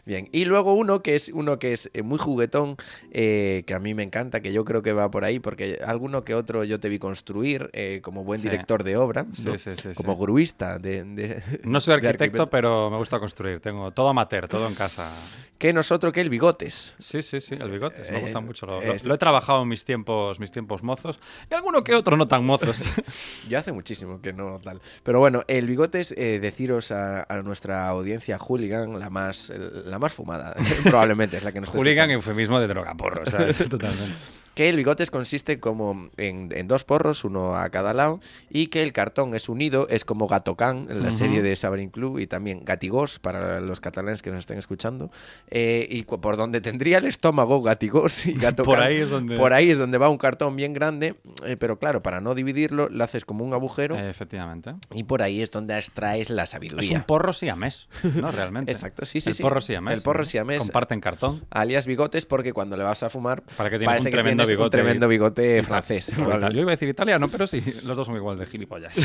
[0.06, 0.30] Bien.
[0.32, 2.78] Y luego uno que es uno que es eh, muy juguetón,
[3.12, 6.24] eh, que a mí me encanta, que yo creo que va por ahí, porque alguno
[6.24, 8.50] que otro yo te vi construir eh, como buen Sí.
[8.50, 9.58] director de obra, Sí, ¿no?
[9.58, 12.50] sí, sí, como gruista de, de- No soy arquitecto, arquitecto.
[12.50, 13.60] pero me gusta construir.
[13.60, 15.10] Tengo todo amateur, todo en casa.
[15.58, 16.96] Que nosotros que el bigotes.
[17.00, 18.02] Sí, sí, sí, el bigote.
[18.10, 18.66] Me Eh, gusta mucho.
[18.66, 21.20] Lo, lo- es- lo he trabajado en mis tiempos, mis tiempos mozos.
[21.52, 22.80] Y alguno que otro no tan mozos.
[23.50, 24.80] Yo hace muchísimo que no tal.
[25.04, 29.52] Pero bueno, el bigotes, eh, deciros a, a nuestra audiencia hooligan, la más,
[29.86, 32.14] la más fumada, probablemente es la que nos está Hooligan, escuchando.
[32.32, 33.58] eufemismo de droga, porro, ¿sabes?
[33.70, 34.14] Totalmente.
[34.60, 38.84] Que el bigotes consiste como en, en dos porros, uno a cada lado, y que
[38.84, 42.66] el cartón es unido, es como Gatocán en la serie de Sabarín Club y también
[42.66, 45.12] Gatigós para los catalanes que nos estén escuchando.
[45.50, 48.66] Eh, y por donde tendría el estómago Gatigós y Gatocán.
[48.66, 51.80] Por ahí es donde- Por ahí es donde va un cartón bien grande, eh, pero
[51.80, 54.74] claro, para no dividirlo, lo haces como un agujero Eh, efectivamente.
[54.94, 56.98] y por ahí es donde extraes la Es sabiduría.
[56.98, 58.30] un porro siamés, ¿no?
[58.34, 58.74] Realmente.
[58.74, 59.42] Exacto, sí, sí, el sí.
[59.42, 59.94] porro siamés.
[59.94, 60.58] El porro siamés.
[60.58, 61.46] Comparten cartón.
[61.50, 65.08] alias bigotes porque cuando le vas a fumar Para que tienes un tremendo un tremendo
[65.08, 66.12] bigote Y- francés.
[66.16, 66.24] Yo
[66.62, 68.98] iba a decir italiano, pero sí, los dos son igual de gilipollas.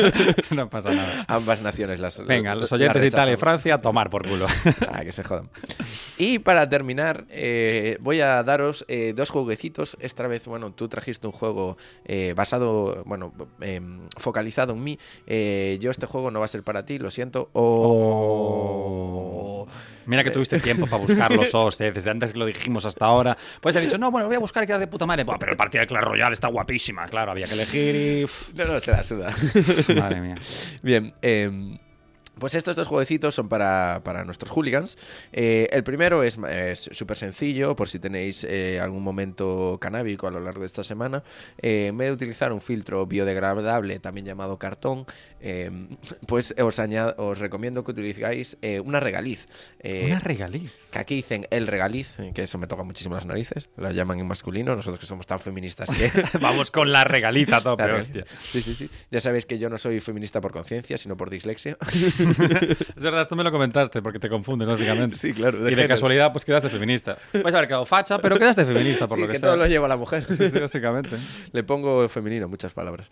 [0.50, 1.24] no pasa nada.
[1.28, 3.36] Ambas naciones las Venga, los oyentes de Italia y.
[3.36, 4.46] Francia, a tomar por culo.
[4.90, 5.50] Ah, que se jodan.
[6.16, 9.96] Y para terminar, eh, voy a daros eh, dos jueguecitos.
[10.00, 14.98] Esta vez, bueno, tú trajiste un juego eh, basado, bueno, em, focalizado en mí.
[15.26, 17.50] Yo este juego no va a ser para ti, lo siento.
[17.52, 18.48] O...
[20.08, 23.04] Mira que tuviste tiempo para buscar los os, eh, desde antes que lo dijimos hasta
[23.04, 23.36] ahora.
[23.60, 25.24] Pues he dicho, no, bueno, voy a buscar quedas de puta madre.
[25.24, 27.06] Buah, pero el partido de Clash Royale está guapísima.
[27.08, 28.56] Claro, había que elegir y...
[28.56, 29.34] No, no, se la suda.
[29.96, 30.36] madre mía.
[30.82, 31.78] Bien, em,
[32.38, 34.96] pues estos dos jueguecitos son para, para nuestros hooligans.
[35.32, 36.38] Eh, el primero es
[36.92, 41.22] súper sencillo, por si tenéis eh, algún momento canábico a lo largo de esta semana.
[41.60, 45.06] Eh, en vez de utilizar un filtro biodegradable, también llamado cartón,
[45.40, 45.88] em,
[46.26, 46.78] pues os,
[47.16, 49.46] os recomiendo que utilicéis eh, una regaliz.
[49.84, 50.72] Una regaliz.
[50.90, 54.26] que aquí dicen el regaliz, que eso me toca muchísimo las narices, la llaman en
[54.26, 56.10] masculino, nosotros que somos tan feministas que...
[56.40, 58.24] Vamos con la regaliza a tope, hostia.
[58.42, 58.90] Sí, sí, sí.
[59.10, 61.76] Ya sabéis que yo no soy feminista por conciencia, sino por dislexia.
[62.96, 65.16] Es verdad, esto me lo comentaste porque te confundes, básicamente.
[65.18, 65.88] Sí, claro, de Y de género.
[65.88, 67.16] casualidad, pues quedaste feminista.
[67.32, 69.48] Puedes haber quedado facha, pero quedaste feminista, por Sí, lo que, que sea.
[69.48, 70.24] todo lo lleva la mujer.
[70.24, 71.16] Sí, sí, básicamente.
[71.52, 73.08] Le pongo femenino muchas palabras.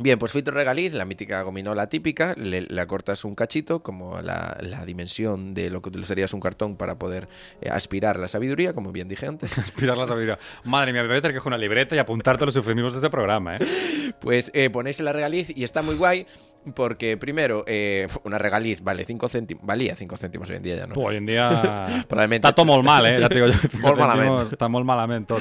[0.00, 4.56] Bien, pues filtro regaliz, la mítica gominola típica, le, le acortas un cachito, como la,
[4.62, 7.28] la dimensión de lo que utilizarías un cartón para poder
[7.60, 9.56] eh, aspirar la sabiduría, como bien dije antes.
[9.58, 10.38] Aspirar la sabiduría.
[10.64, 13.00] Madre mía, me voy a tener que coger una libreta y apuntarte los eufemismos de
[13.00, 14.14] este programa, ¿eh?
[14.18, 16.26] Pues eh, ponéis la regaliz y está muy guay
[16.74, 20.86] porque, primero, eh, una regaliz vale 5 céntimos, valía 5 céntimos hoy en día ya,
[20.86, 20.94] ¿no?
[20.94, 21.86] Pues hoy en día...
[22.08, 23.20] Probablemente- Está todo molt mal, ¿eh?
[23.20, 23.54] Ya te digo yo.
[23.80, 24.52] Molt malament.
[24.52, 25.34] Está muy malamente,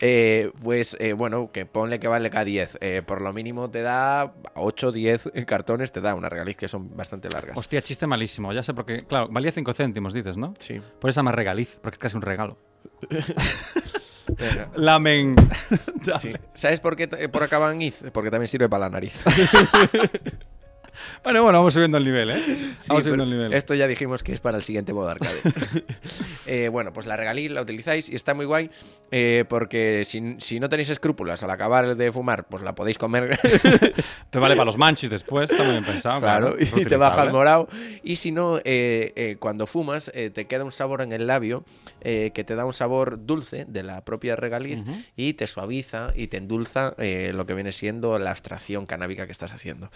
[0.00, 0.50] eh?
[0.62, 2.78] Pues eh, bueno, que ponle que vale cada 10.
[2.80, 6.96] Eh, por lo mínimo te da 8, 10 cartones, te da una regaliz que son
[6.96, 7.56] bastante largas.
[7.58, 8.52] Hostia, chiste malísimo.
[8.52, 10.54] Ya sé, porque, claro, valía 5 céntimos, dices, ¿no?
[10.58, 10.80] Sí.
[11.00, 12.56] Por eso más regaliz, porque es casi un regalo.
[14.38, 14.68] Venga.
[14.76, 15.36] Lamen.
[16.20, 16.32] Sí.
[16.54, 18.02] ¿Sabes por qué por acá van iz?
[18.12, 19.12] Porque también sirve para la nariz.
[21.22, 22.38] Bueno, bueno, vamos subiendo el nivel, ¿eh?
[22.44, 23.52] Sí, Vamos subiendo pero el nivel.
[23.52, 25.36] Esto ya dijimos que es para el siguiente modo arcade.
[26.46, 28.70] Eh, bueno, pues la regaliz la utilizáis y está muy guay
[29.12, 33.38] eh, porque si, si no tenéis escrúpulos al acabar de fumar, pues la podéis comer,
[34.30, 36.20] Te vale para los manchis después, está muy bien pensado.
[36.20, 37.68] claro, y te baja el morado.
[38.02, 41.64] Y si no, eh, eh, cuando fumas, eh, te queda un sabor en el labio
[42.00, 44.92] eh, que te da un sabor dulce de la propia regaliz Ujú.
[45.16, 49.52] y te suaviza y te endulza lo que viene siendo la abstracción canábica que estás
[49.52, 49.90] haciendo.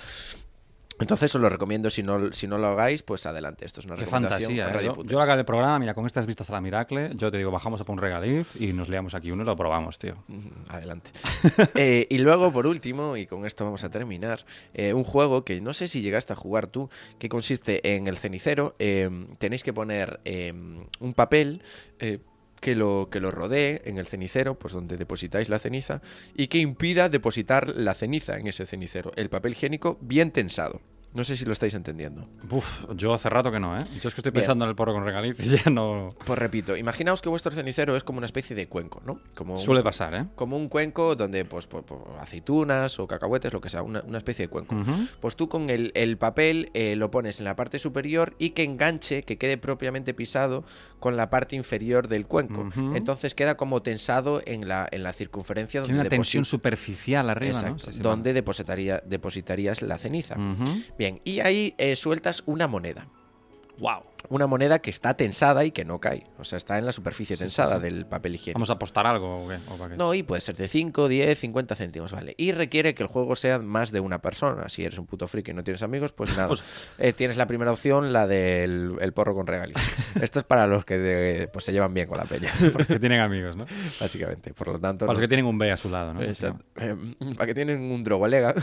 [1.01, 3.67] Entonces os lo recomiendo, si no, si no lo hagáis, pues adelante.
[3.67, 4.85] Esto es una Qué recomendación fantasía, ¿eh?
[4.85, 7.51] Yo, yo haga el programa, mira, con estas vistas a la Miracle, yo te digo,
[7.51, 10.17] bajamos a por un regaliz y nos liamos aquí uno y lo probamos, tío.
[10.69, 11.11] Adelante.
[11.77, 15.61] Eh, y luego, por último, y con esto vamos a terminar, eh, un juego que
[15.61, 16.89] no sé si llegaste a jugar tú,
[17.19, 18.75] que consiste en el cenicero.
[18.79, 20.53] eh, tenéis que poner eh,
[21.01, 21.63] un papel
[22.65, 26.01] que, lo, que lo rodee en el cenicero, pues donde depositáis la ceniza,
[26.35, 29.13] y que impida depositar la ceniza en ese cenicero.
[29.17, 30.81] El papel higiénico bien tensado.
[31.15, 32.29] No sé si lo estáis entendiendo.
[32.51, 33.85] Uf, yo hace rato que no, ¿eh?
[34.03, 34.43] Yo es que estoy Bien.
[34.43, 36.09] pensando en el porro con regaliz y ya no...
[36.27, 39.21] Pues repito, imaginaos que vuestro cenicero es como una especie de cuenco, ¿no?
[39.37, 40.25] Como un- Suele pasar, ¿eh?
[40.35, 44.19] como un cuenco donde, pues, pues, pues, aceitunas o cacahuetes, lo que sea, una, una
[44.19, 44.75] especie de cuenco.
[45.21, 48.65] Pues tú con el, el papel eh, lo pones en la parte superior y que
[48.65, 50.65] enganche, que quede propiamente pisado
[50.99, 52.69] con la parte inferior del cuenco.
[52.95, 57.53] Entonces queda como tensado en la, en la circunferencia donde, Tiene una tensión superficial arriba,
[57.53, 57.93] Exacto, ¿no?
[57.93, 60.35] Sí, sí, donde depositaría, depositarías la ceniza.
[60.99, 63.07] Bien, y ahí eh, sueltas una moneda.
[63.79, 64.14] Wow.
[64.29, 66.27] Una moneda que está tensada y que no cae.
[66.39, 67.83] O sea, está en la superficie Sí, tensada sí.
[67.83, 68.59] del papel higiénico.
[68.59, 69.57] ¿Vamos a apostar algo o qué?
[69.71, 69.97] ¿O para qué?
[69.97, 72.35] No, y puede ser de 5, 10, 50 céntimos, ¿vale?
[72.39, 74.69] Y requiere que el juego sea más de una persona.
[74.69, 76.49] Si eres un puto friki y no tienes amigos, pues nada.
[76.49, 76.65] Pues-
[76.99, 79.77] Eh, tienes la primera opción, la del el porro con regaliz.
[80.23, 82.53] Esto es para los que de- pues, se llevan bien con la peña,
[82.89, 83.67] que tienen amigos, ¿no?
[84.01, 84.55] básicamente.
[84.55, 86.23] Por lo tanto, Para los que tienen un B a su lado, ¿no?
[86.23, 86.65] Exacto.
[86.77, 86.95] Eh,
[87.35, 88.55] para que tienen un drogolega.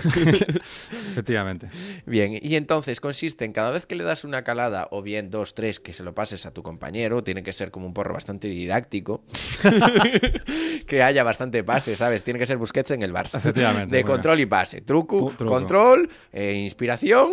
[0.92, 1.70] Efectivamente.
[2.06, 5.51] bien, y entonces consiste en cada vez que le das una calada, o bien dos,
[5.54, 7.22] tres, que se lo pases a tu compañero.
[7.22, 9.24] Tiene que ser como un porro bastante didáctico.
[10.88, 12.24] que haya bastante pase, ¿sabes?
[12.24, 13.38] Tiene que ser Busquets en el Barça.
[13.38, 14.82] Efectivamente, De control y pase.
[14.82, 15.54] Truco, truco.
[15.54, 17.32] control, eh, inspiración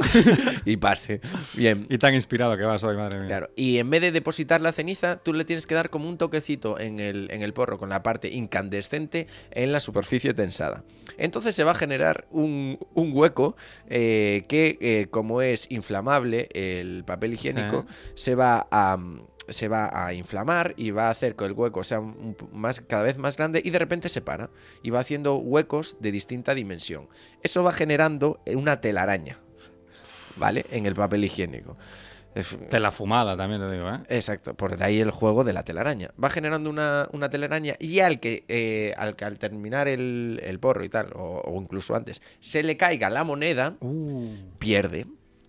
[0.65, 1.21] y pase.
[1.55, 1.87] Bien.
[1.89, 3.29] Y tan inspirado que vas hoy, madre mía.
[3.29, 6.19] Claro, y en vez de depositar la ceniza, tú le tienes que dar como un
[6.19, 10.85] toquecito en el, en el porro con la parte incandescente en la superficie tensada.
[11.17, 13.57] Entonces se va a generar un, un hueco
[13.89, 18.97] eh, que, eh, como es inflamable el papel higiénico, se va a...
[18.97, 22.03] mm, se va a inflamar y va a hacer que el hueco sea
[22.53, 24.51] más, cada vez más grande y de repente se para
[24.83, 27.09] y va haciendo huecos de distinta dimensión.
[27.43, 29.39] Eso va generando una telaraña,
[30.37, 30.67] ¿vale?
[30.71, 31.79] En el papel higiénico.
[32.35, 34.01] Es- Te la fumada también te digo, ¿eh?
[34.11, 36.11] Exacto, por de ahí el juego de la telaraña.
[36.23, 40.61] Va generando una, una telaraña y al que, eh, al que al terminar el, el
[40.61, 44.27] porro y tal, o, o incluso antes, se le caiga la moneda, Uh.
[44.59, 45.07] pierde.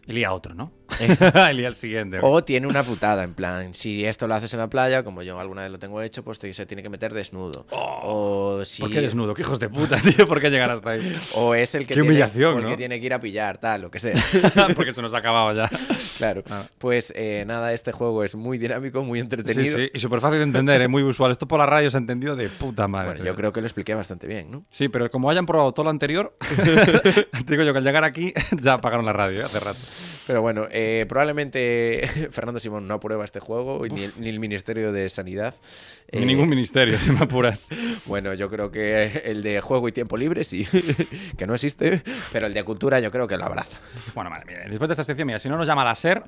[0.08, 0.72] Y lía otro, ¿no?
[1.50, 2.20] el siguiente.
[2.22, 5.40] O tiene una putada, en plan, si esto lo haces en la playa, como yo
[5.40, 7.66] alguna vez lo tengo hecho, pues te- se tiene que meter desnudo.
[7.72, 8.86] o si, Oh.
[8.86, 9.34] ¿Por qué desnudo?
[9.34, 10.28] ¿Qué hijos de puta, tío?
[10.28, 11.18] ¿Por qué llegar hasta ahí?
[11.36, 13.92] O es el que, Qué tiene, el que tiene que ir a pillar, tal, lo
[13.92, 14.16] que sea.
[14.76, 15.70] Porque se nos ha acabado ya.
[16.18, 16.44] claro.
[16.50, 16.64] Ah.
[16.78, 19.78] Pues eh, nada, este juego es muy dinámico, muy entretenido.
[19.78, 19.90] sí.
[19.94, 21.32] Y súper fácil de entender, es muy usual.
[21.32, 23.10] Esto por la radio se ha entendido de puta madre.
[23.10, 24.66] Bueno, yo creo que lo expliqué bastante bien, ¿no?
[24.70, 26.36] Sí, pero como hayan probado todo lo anterior,
[27.46, 29.44] digo yo que al llegar aquí ya apagaron la radio ¿eh?
[29.46, 29.80] hace rato.
[30.30, 34.92] Pero bueno, eh, probablemente Fernando Simón no aprueba este juego, ni el, ni el Ministerio
[34.92, 35.56] de Sanidad.
[36.12, 37.68] Ni Eh, ningún ministerio, si me apuras.
[38.06, 40.68] Bueno, yo creo que el de juego y tiempo libre sí,
[41.38, 43.80] que no existe, pero el de cultura yo creo que lo abraza.
[44.14, 46.22] Bueno, madre mía, después de esta sección, mira, si no nos llama la SER,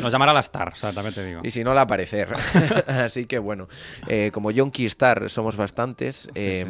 [0.00, 1.42] nos llamará la STAR, o sea, también te digo.
[1.44, 2.34] Y si no, la aparecer.
[2.86, 3.68] Así que bueno,
[4.08, 6.64] eh, como Yonki Star somos bastantes, eh,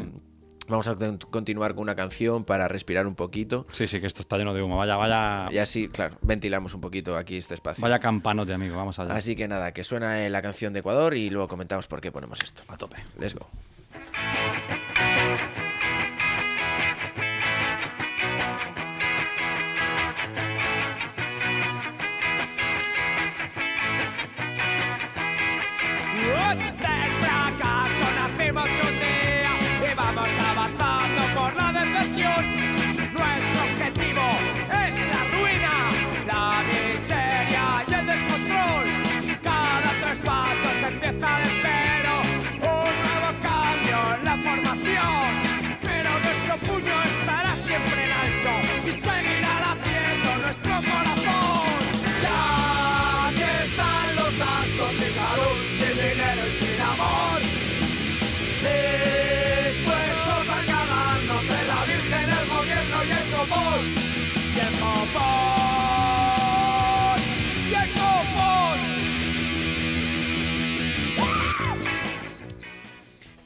[0.69, 3.67] vamos a con- continuar con una canción para respirar un poquito.
[3.73, 4.77] Sí, sí, que esto está lleno de humo.
[4.77, 7.83] Vaya, vaya, Y así, claro, ventilamos un poquito aquí este espacio.
[7.83, 8.77] vaya campanote, amigo.
[8.77, 9.15] Vamos allá.
[9.15, 12.41] Así que nada, que suena la canción de Ecuador y luego comentamos por qué ponemos
[12.43, 12.63] esto.
[12.69, 12.97] A tope.
[13.19, 13.47] Let's go.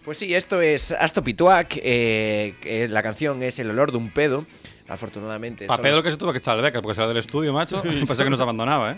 [0.07, 1.79] Pues sí, esto es Asto Pituac.
[1.83, 4.47] eh, la canción es El olor de un pedo.
[4.89, 5.67] Afortunadamente.
[5.67, 7.17] Para son pedo los- que se tuvo que echar al beca porque se va del
[7.17, 7.83] estudio, macho.
[8.07, 8.93] Pensé que nos abandonaba,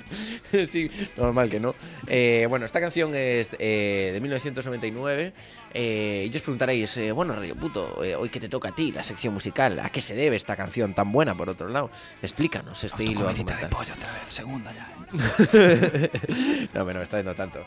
[0.53, 0.67] ¿eh?
[0.71, 1.75] sí, normal que no.
[2.07, 5.33] Eh, bueno, esta canción es eh, de 1999.
[5.73, 8.93] eh, y os preguntaréis, eh, bueno, Radio Puto, eh, hoy que te toca a ti
[8.93, 11.91] la sección musical, ¿a qué se debe esta canción tan buena, por otro lado?
[12.21, 13.71] Explícanos este hilo argumental.
[13.73, 13.97] otra vez,
[14.29, 14.89] segunda ya.
[16.75, 17.65] no, pero no está yendo tanto.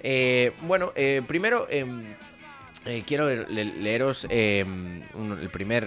[0.00, 2.04] Eh, bueno, eh, primero em,
[2.86, 5.02] eh, quiero le- leeros em,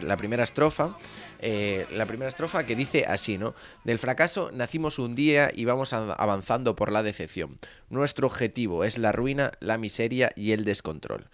[0.04, 0.96] la primera estrofa.
[1.40, 3.54] eh, la primera estrofa que dice así, ¿no?
[3.84, 7.58] Del fracaso nacimos un día y vamos avanzando por la decepción.
[7.92, 11.28] Nuestro objetivo es la ruina, la miseria y el descontrol.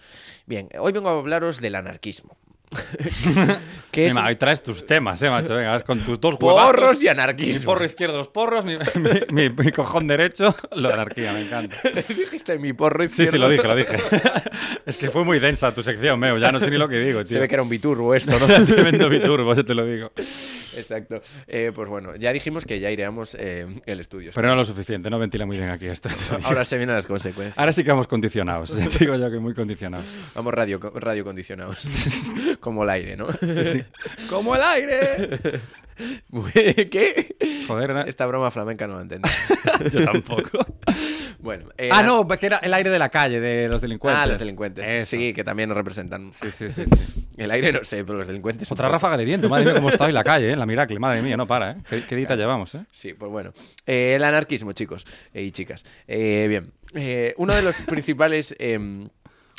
[0.46, 2.36] Bien, hoy vengo a hablaros del anarquismo.
[3.92, 5.54] que es Mira, hoy traes tus temas, ¿eh, macho?
[5.56, 6.72] Venga, vas con tus dos huevazos.
[6.76, 7.66] porros y Mi anarquismo.
[7.66, 11.78] porro izquierdo los porros, mi, mi- mi- mi cojón derecho, lo de anarquía, me encanta.
[12.10, 13.48] Dijiste mi porro Sí, sí, izquierdo.
[13.48, 13.96] lo dije, lo dije.
[14.86, 16.38] es que fue muy densa tu sección, Meo.
[16.38, 17.34] Ya no sé ni lo que digo, tío.
[17.34, 18.66] Se ve que era un biturbo esto, ¿no?
[18.66, 20.12] Tremendo biturbo, yo te lo digo.
[20.78, 21.22] Exacto.
[21.48, 24.32] Eh, pues bueno, ya dijimos que ya iríamos eh, el estudio.
[24.34, 26.10] Pero no lo suficiente, no ventila muy bien aquí esto.
[26.44, 27.58] Ahora se vienen las consecuencias.
[27.58, 28.76] Ahora sí que vamos condicionados.
[29.00, 30.06] Digo yo que muy condicionados.
[30.36, 31.80] Vamos radio, radio condicionados.
[32.60, 33.32] Como el aire, ¿no?
[33.34, 33.84] Sí, sí.
[34.30, 35.62] ¡Como el aire!
[36.90, 37.36] ¿Qué?
[37.68, 39.30] Joder, era- Esta broma flamenca no la entendí.
[39.92, 40.66] yo tampoco.
[41.40, 41.66] Bueno.
[41.78, 44.22] eh, Ah, no, que era el aire de la calle, de los delincuentes.
[44.24, 44.88] Ah, los delincuentes.
[44.88, 45.12] Eso.
[45.18, 46.32] Sí, que también nos representan.
[46.34, 46.84] Sí, sí, sí.
[46.86, 47.23] sí.
[47.38, 48.72] El aire no sé, pero los delincuentes.
[48.72, 48.94] Otra poco.
[48.94, 50.56] ráfaga de viento, madre mía, cómo está hoy la calle, ¿eh?
[50.56, 51.76] La Miracle, madre mía, no para, ¿eh?
[51.90, 52.86] ¿Qué, qué dita llevamos, eh?
[52.92, 53.54] Sí, pues bueno.
[53.86, 55.84] Eh, el anarquismo, chicos eh, y chicas.
[56.08, 57.34] Eh, bien.
[57.38, 58.56] Uno de los principales.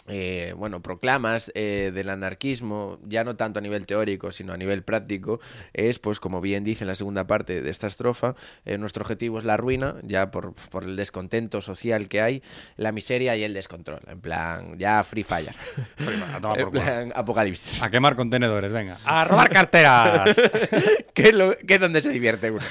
[0.07, 4.83] Eh, bueno, proclamas eh, del anarquismo, ya no tanto a nivel teórico, sino a nivel
[4.83, 5.41] práctico,
[5.73, 8.35] es, pues, como bien dice en la segunda parte de esta estrofa,
[8.67, 12.43] eh, nuestro objetivo es la ruina, ya por, por el descontento social que hay,
[12.77, 14.01] la miseria y el descontrol.
[14.07, 15.55] En plan, ya free fire.
[16.35, 16.83] A tomar en por culo.
[16.85, 17.83] plan, apocalipsis.
[17.83, 18.99] A quemar contenedores, venga.
[19.05, 20.37] A robar carteras.
[21.15, 22.63] que, es lo- que es donde se divierte uno.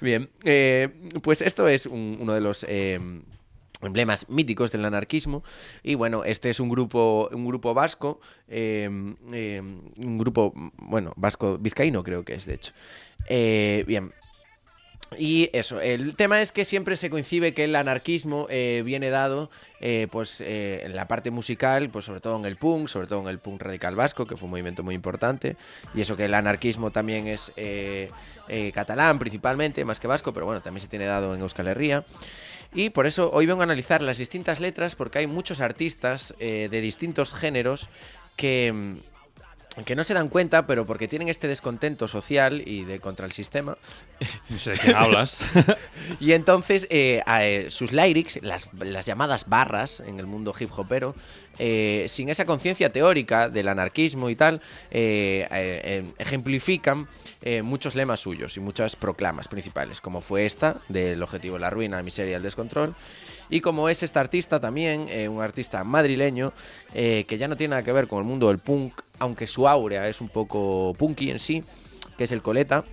[0.00, 0.30] Bien,
[1.22, 2.64] pues esto es un- uno de los
[3.82, 5.42] emblemas míticos del anarquismo
[5.82, 8.88] y bueno, este es un grupo, un grupo vasco, eh,
[9.32, 12.72] eh, un grupo, bueno, vasco vizcaíno creo que es de hecho.
[13.26, 14.12] Eh, bien,
[15.16, 19.50] y eso, el tema es que siempre se coincide que el anarquismo eh, viene dado
[19.80, 23.28] eh, pues en la parte musical, pues sobre todo en el punk, sobre todo en
[23.28, 25.56] el punk radical vasco, que fue un movimiento muy importante,
[25.94, 27.52] y eso que el anarquismo también es
[28.74, 32.04] catalán principalmente, más que vasco, pero bueno, también se tiene dado en Euskal Herria.
[32.74, 36.68] Y por eso hoy vengo a analizar las distintas letras, porque hay muchos artistas eh,
[36.70, 37.88] de distintos géneros
[38.36, 39.02] que...
[39.84, 43.32] que no se dan cuenta, pero porque tienen este descontento social y de contra el
[43.32, 43.76] sistema,
[44.48, 45.44] No sé de quién hablas.
[46.20, 50.70] y entonces eh, a, eh, sus lyrics, las, las llamadas barras en el mundo hip
[50.76, 51.14] hopero,
[51.58, 54.60] eh, sin esa conciencia teórica del anarquismo y tal,
[54.90, 57.08] eh, eh, ejemplifican
[57.62, 61.96] muchos lemas suyos y muchas proclamas principales, como fue esta, del objetivo de la ruina,
[61.96, 62.94] la miseria y el descontrol.
[63.50, 66.52] Y como es este artista también, eh, un artista madrileño,
[66.94, 69.66] eh, que ya no tiene nada que ver con el mundo del punk, aunque su
[69.66, 71.64] áurea es un poco punky en sí,
[72.16, 72.84] que es el Coleta,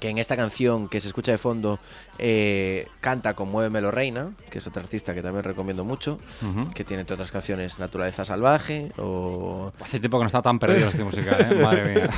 [0.00, 1.78] que en esta canción que se escucha de fondo
[2.18, 6.70] eh, canta con Muévemelo Reina, que es otro artista que también recomiendo mucho, Ujú.
[6.72, 9.72] que tiene entre otras canciones Naturaleza Salvaje o...
[9.80, 11.54] Hace tiempo que no está tan perdido este musical, ¿eh?
[11.62, 12.10] Madre mía.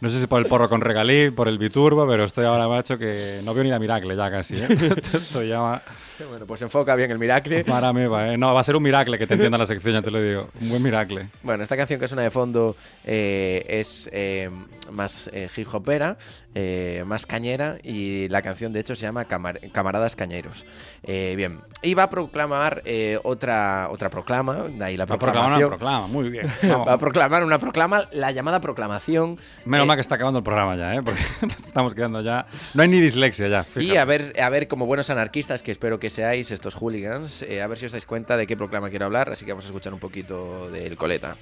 [0.00, 2.96] No sé si por el porro con regalí, por el biturbo, pero estoy ahora, macho,
[2.96, 4.68] que no veo ni la Miracle ya casi, ¿eh?
[5.12, 5.82] Esto va...
[6.28, 7.64] Bueno, pues enfoca bien el Miracle.
[7.64, 8.36] Para mí, va, ¿eh?
[8.38, 10.48] No, va a ser un miracle que te entienda la sección, ya te lo digo.
[10.60, 11.28] Un buen miracle.
[11.42, 14.50] Bueno, esta canción que suena de fondo eh, es eh,
[14.90, 16.16] más eh, hip hopera,
[16.54, 20.64] eh, más cañera y la canción de hecho se llama Camar- Camaradas Cañeros.
[21.02, 25.18] Eh, bien, y va a proclamar eh, otra, otra proclama, de ahí la Va a
[25.18, 25.68] proclamar una proclamación.
[25.70, 26.46] proclama, muy bien.
[26.86, 29.38] Va a proclamar una proclama, la llamada proclamación.
[29.64, 31.02] Menos eh, mal que está acabando el programa ya, ¿eh?
[31.02, 31.20] Porque
[31.58, 32.46] estamos quedando ya...
[32.74, 33.98] No hay ni dislexia ya, Y fíjate.
[33.98, 37.66] a ver, a ver, como buenos anarquistas, que espero que seáis estos hooligans, eh, a
[37.66, 39.92] ver si os dais cuenta de qué proclama quiero hablar, así que vamos a escuchar
[39.94, 41.36] un poquito del coleta.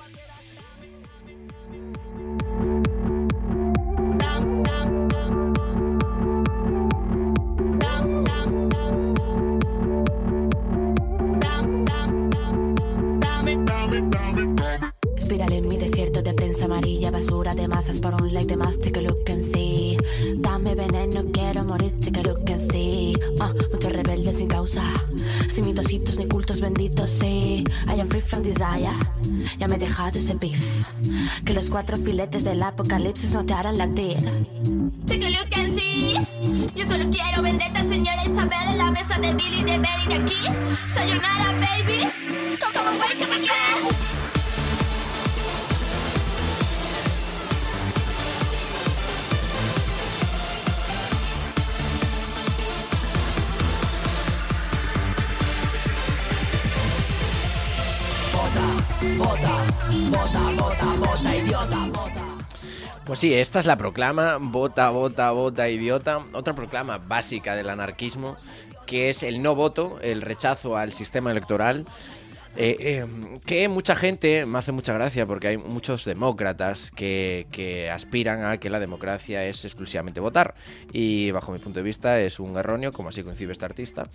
[15.17, 18.79] Espiral en mi desierto de prensa amarilla, basura de masas para un like de más,
[18.79, 19.97] take a look and see.
[20.37, 23.15] Dame veneno, quiero morir, take a look and see.
[23.41, 24.83] Ah, muchos rebeldes sin causa,
[25.49, 27.65] sin mitositos ni cultos benditos, sí.
[27.89, 28.93] I am free from desire,
[29.59, 30.85] ya me he dejado ese beef.
[31.45, 34.19] Que los cuatro filetes del apocalipsis no te harán latir.
[35.07, 36.15] Take a look and see.
[36.75, 40.37] Yo solo quiero vendetta, señora Isabel, en la mesa de Billy, de Benny, de aquí.
[40.93, 42.09] Sayonara, baby.
[42.61, 43.98] Come, come away, come again.
[63.05, 66.21] Pues sí, esta es la proclama, vota, vota, vota, idiota.
[66.35, 68.37] Otra proclama básica del anarquismo,
[68.87, 71.87] que es el no voto, el rechazo al sistema electoral.
[72.61, 73.07] Eh, eh,
[73.47, 78.59] que mucha gente, me hace mucha gracia porque hay muchos demócratas que, que aspiran a
[78.59, 80.57] que la democracia es exclusivamente votar.
[80.93, 84.11] Y bajo mi punto de vista es un erróneo, como así concibe este artista.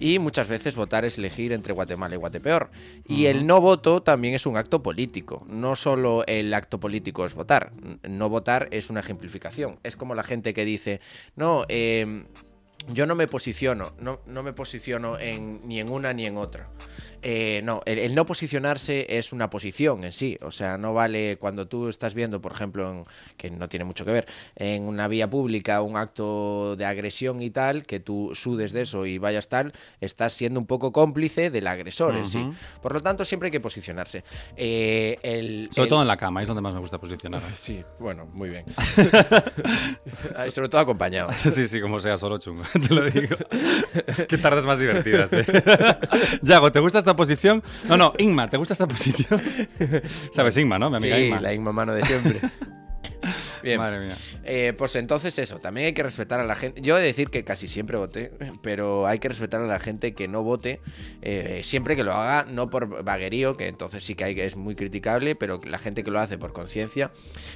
[0.00, 2.70] Y muchas veces votar es elegir entre Guatemala y Guatepeor.
[3.06, 5.44] Y el no voto también es un acto político.
[5.50, 7.72] No solo el acto político es votar.
[8.08, 9.78] No votar es una ejemplificación.
[9.82, 11.02] Es como la gente que dice,
[11.36, 12.24] no, eh,
[12.88, 16.68] yo no me posiciono, no, no me posiciono en, ni en una ni en otra.
[17.22, 20.36] Eh, no, el, el no posicionarse es una posición en sí.
[20.42, 23.04] O sea, no vale cuando tú estás viendo, por ejemplo, en-
[23.36, 27.50] que no tiene mucho que ver, en una vía pública un acto de agresión y
[27.50, 31.66] tal, que tú sudes de eso y vayas tal, estás siendo un poco cómplice del
[31.66, 32.44] agresor en sí.
[32.82, 34.24] Por lo tanto, siempre hay que posicionarse.
[34.56, 37.42] Eh, el, Sobre el- todo en la cama, es donde más me gusta posicionar.
[37.54, 38.64] Sí, bueno, muy bien.
[40.36, 41.30] Ah, y sobre todo acompañado.
[41.52, 43.36] Sí, sí, como sea, solo chungo, te lo digo.
[44.28, 45.44] Qué tardes más divertidas, ¿eh?
[46.42, 47.62] Yago, ¿te gusta esta posición?
[47.88, 49.40] No, no, Inma, ¿te gusta esta posición?
[50.32, 50.90] ¿Sabes Inma, no?
[50.90, 51.40] Mi amiga Sí, Inma.
[51.40, 52.40] la Inma mano de siempre.
[53.62, 53.78] Bien.
[53.78, 54.16] Madre mía.
[54.42, 56.80] Eh, pues entonces eso, también hay que respetar a la gente.
[56.82, 60.14] Yo he de decir que casi siempre voté, pero hay que respetar a la gente
[60.14, 60.80] que no vote,
[61.20, 64.74] eh, siempre que lo haga, no por vaguerío, que entonces sí que hay, es muy
[64.74, 67.12] criticable, pero la gente que lo hace por conciencia,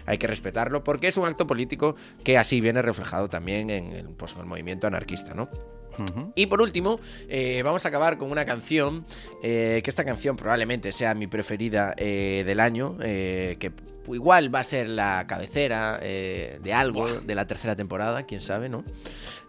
[0.06, 4.08] hay que respetarlo, porque es un acto político que así viene reflejado también en, el-
[4.10, 5.48] pues, en el movimiento anarquista, ¿no?
[6.34, 9.04] Y por último, eh, vamos a acabar con una canción,
[9.42, 13.72] eh, que esta canción probablemente sea mi preferida eh, del año, que
[14.14, 18.68] igual va a ser la cabecera eh, de algo de la tercera temporada, quién sabe,
[18.68, 18.84] ¿no?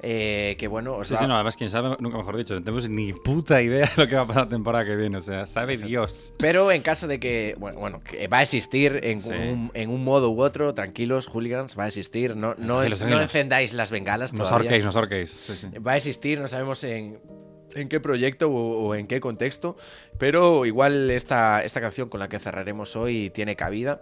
[0.01, 2.62] Eh, que bueno, os Sí, va- sí, no, además, quién sabe, nunca mejor dicho, no
[2.62, 5.22] tenemos ni puta idea de lo que va a pasar la temporada que viene, o
[5.22, 6.34] sea, sabe Dios.
[6.38, 9.34] Pero en caso de que, bueno, bueno, que va a existir en, Sí.
[9.34, 12.36] un, en un modo u otro, tranquilos, hooligans, va a existir.
[12.36, 13.22] No, no, Tranquilos, no tranquilos.
[13.24, 14.78] encendáis las bengalas Nos todavía.
[14.80, 15.32] nos horquéis.
[15.32, 15.68] Sí, sí.
[15.80, 17.20] Va a existir, no sabemos en,
[17.78, 19.78] en qué proyecto o, en qué contexto,
[20.17, 24.01] pero igual esta, esta canción con la que cerraremos hoy tiene cabida.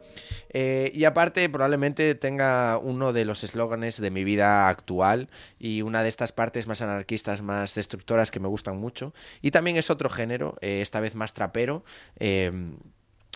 [0.49, 6.03] Eh, y aparte probablemente tenga uno de los eslóganes de mi vida actual y una
[6.03, 9.13] de estas partes más anarquistas, más destructoras que me gustan mucho.
[9.41, 11.83] Y también es otro género, eh, esta vez más trapero.
[12.19, 12.51] eh,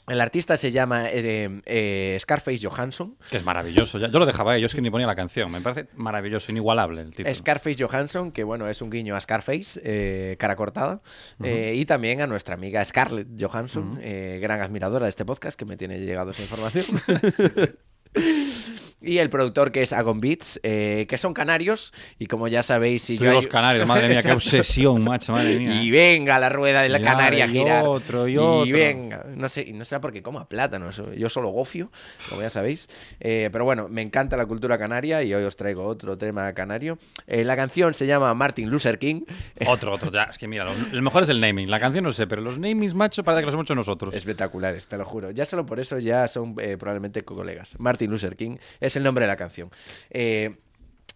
[0.09, 3.17] el artista se llama eh, eh, Scarface Johansson.
[3.29, 3.97] Que es maravilloso.
[3.97, 5.51] Yo lo dejaba ahí, yo es que ni ponía la canción.
[5.51, 7.33] Me parece maravilloso, inigualable el título.
[7.33, 11.01] Scarface Johansson, que bueno, es un guiño a Scarface, eh, cara cortada,
[11.43, 15.65] eh, y también a nuestra amiga Scarlett Johansson, eh, gran admiradora de este podcast, que
[15.65, 16.85] me tiene llegado esa información.
[19.01, 23.03] Y el productor que es Agon Beats, eh, que son canarios, y como ya sabéis,
[23.03, 25.81] si Tú yo y hay- los canarios, madre mía, qué obsesión, macho, madre mía.
[25.81, 27.85] Y venga la rueda de la Y Canaria a y girar.
[27.87, 28.71] otro, y otro.
[28.73, 29.25] venga.
[29.35, 31.01] No sé, y no sé por qué coma plátanos.
[31.15, 31.91] Yo solo gofio,
[32.29, 32.87] como ya sabéis.
[33.21, 36.97] Eh, pero bueno, me encanta la cultura canaria y hoy os traigo otro tema canario.
[37.27, 39.21] Eh, la canción se llama Martin Luther King.
[39.67, 41.69] Otro, otro, ya, es que mira, lo, el mejor es el naming.
[41.69, 44.13] La canción no sé, pero los namings, macho, parece que los hemos hecho nosotros.
[44.13, 45.31] Espectaculares, te lo juro.
[45.31, 47.75] Ya solo por eso ya son eh, probablemente colegas.
[47.77, 49.71] Martin Luther King es el nombre de la canción.
[50.09, 50.57] Eh,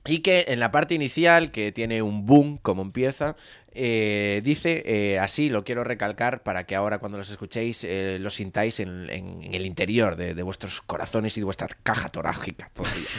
[0.05, 3.35] y que en la parte inicial, que tiene un boom como empieza,
[3.75, 8.29] eh, dice eh, así, lo quiero recalcar para que ahora cuando los escuchéis eh, lo
[8.29, 12.69] sintáis en, en- en el interior de, de vuestros corazones y de vuestra caja torácica.
[12.73, 13.03] todavía.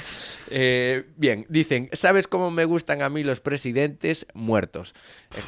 [0.51, 4.95] Eh, bien, dicen, ¿sabes cómo me gustan a mí los presidentes muertos?
[5.35, 5.41] Eh,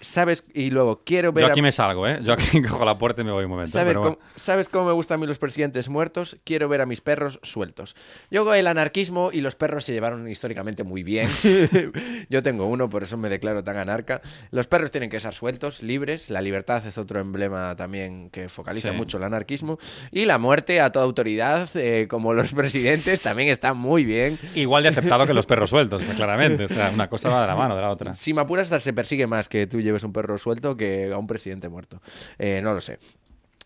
[0.00, 0.42] ¿Sabes?
[0.52, 1.42] Y luego, quiero ver...
[1.44, 2.18] Yo a- aquí me salgo, ¿eh?
[2.24, 3.70] Yo aquí cojo la puerta y me voy un momento.
[3.70, 4.18] ¿Sabes, pero cómo.
[4.34, 6.38] ¿Sabes cómo me gustan a mí los presidentes muertos?
[6.42, 7.94] Quiero ver a mis perros sueltos.
[8.28, 11.30] Yo el anarquismo y los perros se llevaron históricamente muy bien.
[12.28, 14.20] Yo tengo uno, por eso me declaro tan anarca.
[14.50, 16.28] Los perros tienen que ser sueltos, libres.
[16.30, 18.96] La libertad es otro emblema también que focaliza Sí.
[18.96, 19.78] mucho el anarquismo.
[20.10, 24.38] Y la muerte a toda autoridad, eh, como los presidentes, también está muy bien.
[24.54, 26.64] Igual de aceptado que los perros sueltos, pues, claramente.
[26.64, 28.14] O sea, una cosa va de la mano de la otra.
[28.14, 31.26] Si me apuras, se persigue más que tú lleves un perro suelto que a un
[31.26, 32.00] presidente muerto.
[32.38, 32.98] Eh, no lo sé.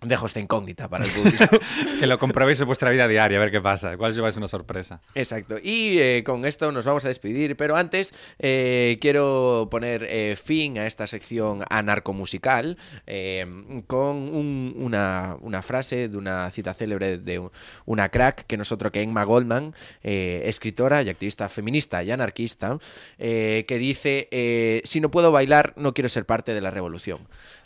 [0.03, 1.45] Dejo esta incógnita para el público.
[1.99, 3.93] Que lo comprobéis en vuestra vida diaria, a ver qué pasa.
[3.95, 5.01] Igual lleváis una sorpresa.
[5.15, 5.57] Exacto.
[5.63, 10.79] Y eh, con esto nos vamos a despedir, pero antes eh, quiero poner eh, fin
[10.79, 12.77] a esta sección anarcomusical
[13.87, 17.51] con un- una, una frase de una cita célebre de un-
[17.87, 22.79] una crack que nosotros, que Emma Goldman, escritora y activista feminista y anarquista,
[23.19, 27.21] que dice, si no puedo bailar, no quiero ser parte de la revolución.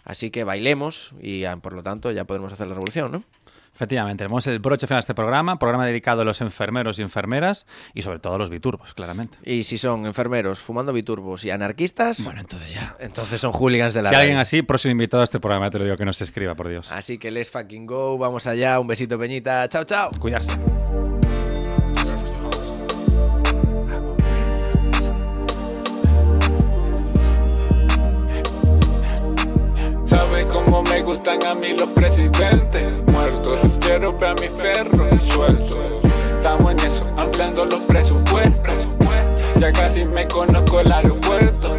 [0.04, 3.24] Así que bailemos y ah, por lo tanto ya podremos hacer la revolución, ¿no?
[3.72, 7.66] Efectivamente, tenemos el broche final de este programa, programa dedicado a los enfermeros y enfermeras
[7.94, 9.38] y sobre todo a los biturbos, claramente.
[9.44, 12.96] Y si son enfermeros fumando biturbos y anarquistas, Bueno, entonces ya.
[12.98, 15.84] entonces son hooligans de la Si alguien así, próximo invitado a este programa, te lo
[15.84, 16.90] digo que no se escriba, por Dios.
[16.90, 20.10] Así que let's fucking go, vamos allá, un besito Peñita, chao chao.
[20.18, 20.58] Cuidarse.
[31.20, 33.58] Gustan a mí los presidentes muertos?
[33.80, 35.92] Quiero ver a mis perros sueltos.
[36.38, 38.88] Estamos en eso, ampliando los presupuestos.
[39.58, 41.76] Ya casi me conozco el aeropuerto.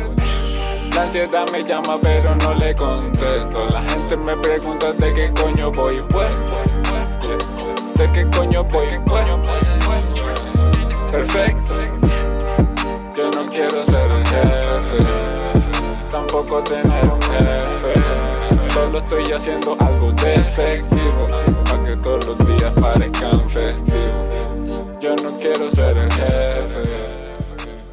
[0.93, 3.67] La ansiedad me llama pero no le contesto.
[3.69, 6.57] La gente me pregunta de qué coño voy puesto.
[7.95, 9.41] De qué coño voy puesto.
[11.11, 11.81] Perfecto.
[13.17, 14.97] Yo no quiero ser el jefe,
[16.11, 18.30] tampoco tener un jefe.
[18.91, 21.25] Solo estoy haciendo algo de efectivo,
[21.63, 24.83] para que todos los días parezcan festivos.
[24.99, 26.81] Yo no quiero ser el jefe,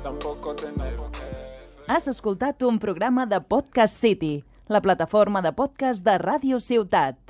[0.03, 1.85] tampoco tener un jefe.
[1.87, 7.28] Has escoltat un programa de Podcast City, la plataforma de podcast de Ràdio Ciutat.